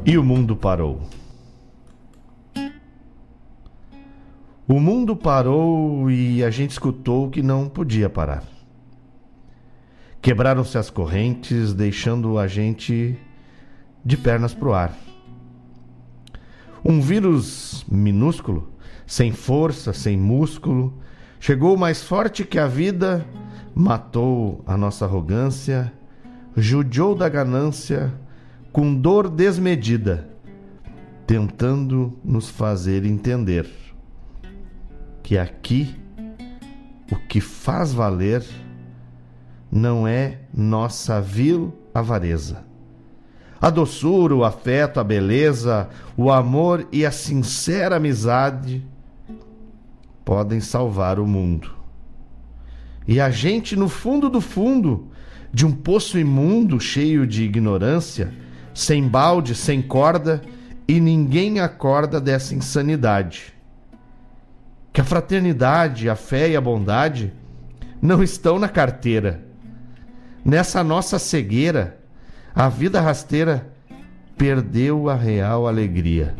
[0.06, 1.00] E o mundo parou.
[4.66, 8.42] O mundo parou e a gente escutou que não podia parar.
[10.20, 13.18] Quebraram-se as correntes, deixando a gente
[14.04, 14.96] de pernas para o ar.
[16.84, 18.72] Um vírus minúsculo,
[19.06, 20.98] sem força, sem músculo,
[21.38, 23.26] chegou mais forte que a vida,
[23.74, 25.92] matou a nossa arrogância,
[26.56, 28.12] judiou da ganância,
[28.72, 30.28] com dor desmedida,
[31.26, 33.68] tentando nos fazer entender
[35.22, 35.94] que aqui
[37.10, 38.44] o que faz valer
[39.70, 42.64] não é nossa vil avareza.
[43.60, 48.86] A doçura, o afeto, a beleza, o amor e a sincera amizade
[50.24, 51.83] podem salvar o mundo.
[53.06, 55.08] E a gente, no fundo do fundo
[55.52, 58.32] de um poço imundo cheio de ignorância,
[58.72, 60.42] sem balde, sem corda,
[60.86, 63.54] e ninguém acorda dessa insanidade
[64.94, 67.32] que a fraternidade, a fé e a bondade
[68.00, 69.44] não estão na carteira.
[70.44, 71.98] Nessa nossa cegueira,
[72.54, 73.74] a vida rasteira
[74.38, 76.36] perdeu a real alegria.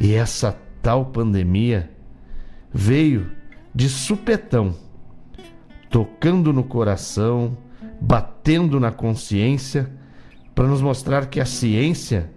[0.00, 1.90] E essa tal pandemia
[2.72, 3.30] veio
[3.74, 4.74] de supetão,
[5.92, 7.56] tocando no coração,
[8.00, 9.88] batendo na consciência,
[10.54, 12.30] para nos mostrar que a ciência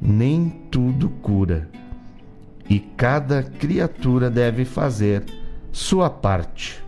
[0.00, 1.68] nem tudo cura
[2.68, 5.24] e cada criatura deve fazer
[5.72, 6.82] sua parte.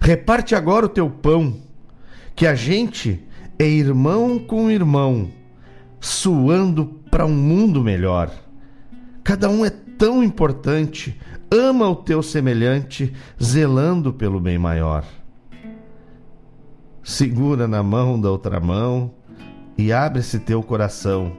[0.00, 1.56] Reparte agora o teu pão,
[2.34, 3.22] que a gente
[3.58, 5.30] é irmão com irmão,
[6.00, 8.30] suando para um mundo melhor.
[9.22, 11.20] Cada um é tão importante,
[11.50, 13.12] ama o teu semelhante,
[13.42, 15.04] zelando pelo bem maior.
[17.02, 19.12] Segura na mão da outra mão
[19.76, 21.32] e abre-se teu coração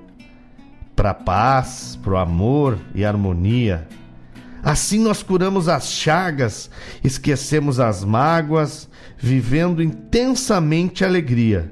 [0.96, 3.88] para paz, para o amor e harmonia.
[4.64, 6.70] Assim nós curamos as chagas,
[7.04, 11.72] esquecemos as mágoas, vivendo intensamente a alegria.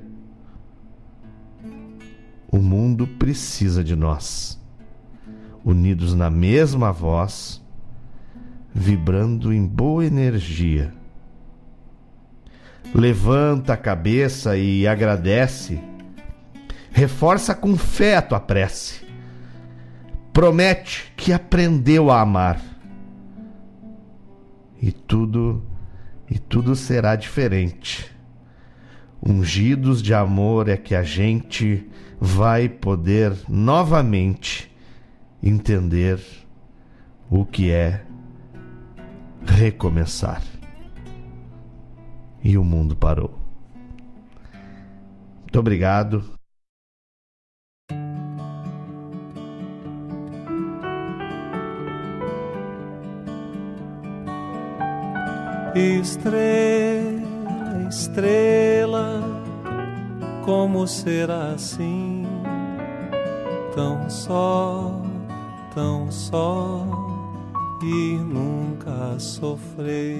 [2.51, 4.59] O mundo precisa de nós,
[5.63, 7.61] unidos na mesma voz,
[8.73, 10.93] vibrando em boa energia.
[12.93, 15.79] Levanta a cabeça e agradece,
[16.91, 19.09] reforça com fé a tua prece
[20.39, 22.61] promete que aprendeu a amar.
[24.81, 25.61] E tudo
[26.29, 28.09] e tudo será diferente.
[29.21, 31.85] Ungidos de amor é que a gente
[32.21, 34.73] vai poder novamente
[35.43, 36.21] entender
[37.29, 38.05] o que é
[39.45, 40.41] recomeçar.
[42.43, 43.37] E o mundo parou.
[45.41, 46.23] Muito obrigado.
[55.75, 57.21] Estrela,
[57.89, 59.21] estrela,
[60.43, 62.25] como será assim?
[63.75, 64.91] Tão só,
[65.73, 67.08] tão só
[67.81, 70.19] e nunca sofrer.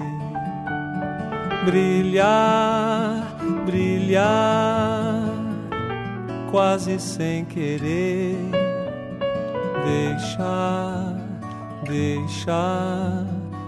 [1.64, 5.24] Brilhar, brilhar,
[6.50, 8.36] quase sem querer.
[9.84, 11.16] Deixar,
[11.86, 13.26] deixar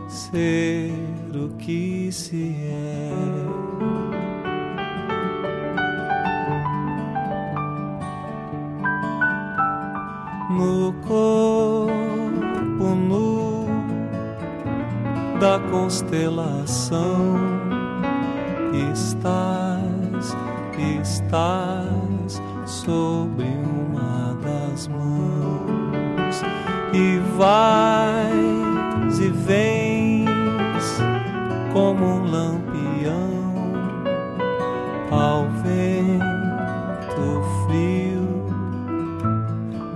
[0.09, 0.93] ser
[1.35, 3.13] o que se é.
[10.51, 12.02] No corpo
[15.43, 17.35] da constelação
[18.93, 20.37] estás,
[21.03, 26.43] estás sobre uma das mãos
[26.93, 30.29] e vais e vens
[31.73, 33.43] como um lampião
[35.11, 38.47] ao vento frio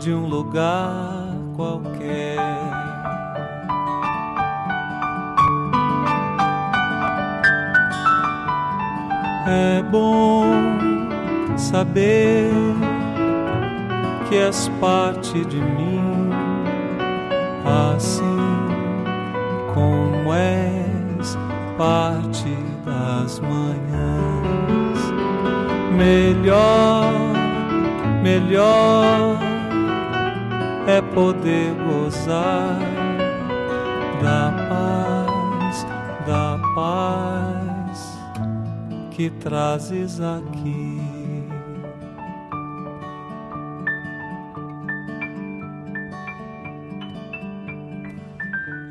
[0.00, 1.95] de um lugar qualquer.
[9.48, 10.44] É bom
[11.56, 12.50] saber
[14.28, 16.30] que és parte de mim,
[17.64, 18.66] assim
[19.72, 21.38] como és
[21.78, 24.98] parte das manhãs.
[25.96, 27.12] Melhor,
[28.24, 29.38] melhor
[30.88, 32.78] é poder gozar
[34.20, 34.65] da
[39.16, 41.00] que trazes aqui.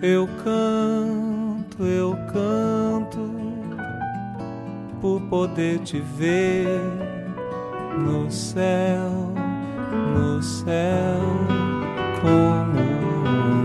[0.02, 3.30] Eu canto, eu canto,
[5.00, 6.82] por poder te ver
[8.00, 9.32] no céu,
[10.16, 11.22] no céu,
[12.20, 13.65] como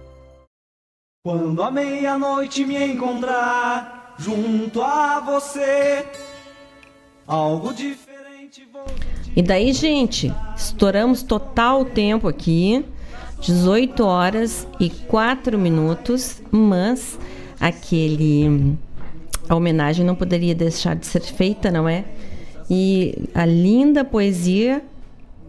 [1.23, 6.03] Quando a meia-noite me encontrar junto a você,
[7.27, 8.85] algo diferente vou.
[9.35, 12.83] E daí, gente, estouramos total o tempo aqui.
[13.39, 17.19] 18 horas e 4 minutos, mas
[17.59, 18.75] aquele
[19.47, 22.03] a homenagem não poderia deixar de ser feita, não é?
[22.67, 24.83] E a linda poesia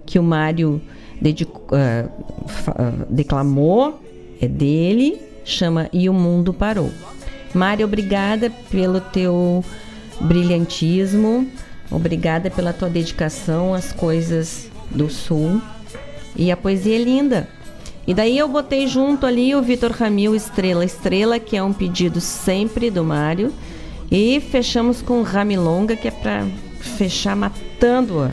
[0.05, 0.83] que o Mário
[1.19, 2.11] dedicou, ah,
[2.47, 3.99] fa- ah, declamou
[4.39, 6.91] é dele, chama E o Mundo Parou.
[7.55, 9.65] Mário, obrigada pelo teu
[10.21, 11.47] brilhantismo,
[11.93, 15.61] Obrigada pela tua dedicação às coisas do Sul.
[16.35, 17.47] E a poesia é linda.
[18.07, 22.19] E daí eu botei junto ali o Vitor Ramil Estrela Estrela, que é um pedido
[22.19, 23.53] sempre do Mário.
[24.11, 26.47] E fechamos com Ramilonga, que é para
[26.81, 28.31] fechar matando a,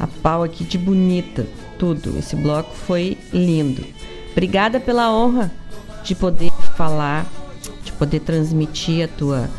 [0.00, 1.46] a pau aqui de bonita.
[1.78, 2.18] Tudo.
[2.18, 3.84] Esse bloco foi lindo.
[4.32, 5.52] Obrigada pela honra
[6.02, 7.26] de poder falar,
[7.84, 9.50] de poder transmitir a tua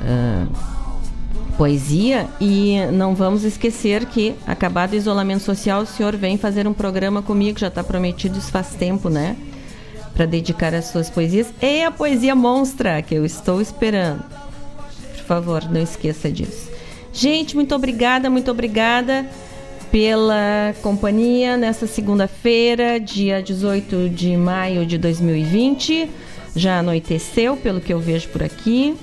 [0.00, 2.28] uh, poesia.
[2.40, 7.22] E não vamos esquecer que, acabado o isolamento social, o senhor vem fazer um programa
[7.22, 9.36] comigo, já está prometido isso faz tempo, né?
[10.14, 11.52] Para dedicar as suas poesias.
[11.60, 14.22] E a poesia monstra, que eu estou esperando.
[15.16, 16.70] Por favor, não esqueça disso.
[17.12, 19.26] Gente, muito obrigada, muito obrigada
[19.94, 26.10] pela companhia nessa segunda-feira, dia 18 de maio de 2020.
[26.56, 28.96] Já anoiteceu, pelo que eu vejo por aqui.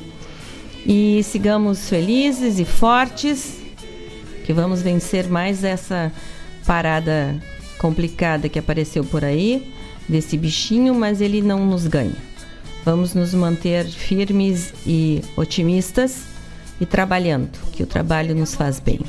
[0.85, 3.61] E sigamos felizes e fortes,
[4.43, 6.11] que vamos vencer mais essa
[6.65, 7.41] parada
[7.77, 9.73] complicada que apareceu por aí,
[10.09, 12.17] desse bichinho, mas ele não nos ganha.
[12.83, 16.23] Vamos nos manter firmes e otimistas
[16.81, 18.99] e trabalhando, que o trabalho nos faz bem.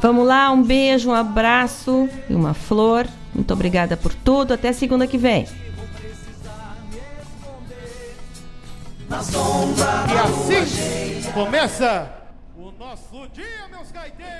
[0.00, 3.06] Vamos lá, um beijo, um abraço e uma flor.
[3.34, 4.54] Muito obrigada por tudo.
[4.54, 5.46] Até segunda que vem.
[9.08, 12.10] E assim começa
[12.56, 14.38] o nosso dia, meus gaiteiros!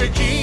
[0.00, 0.39] message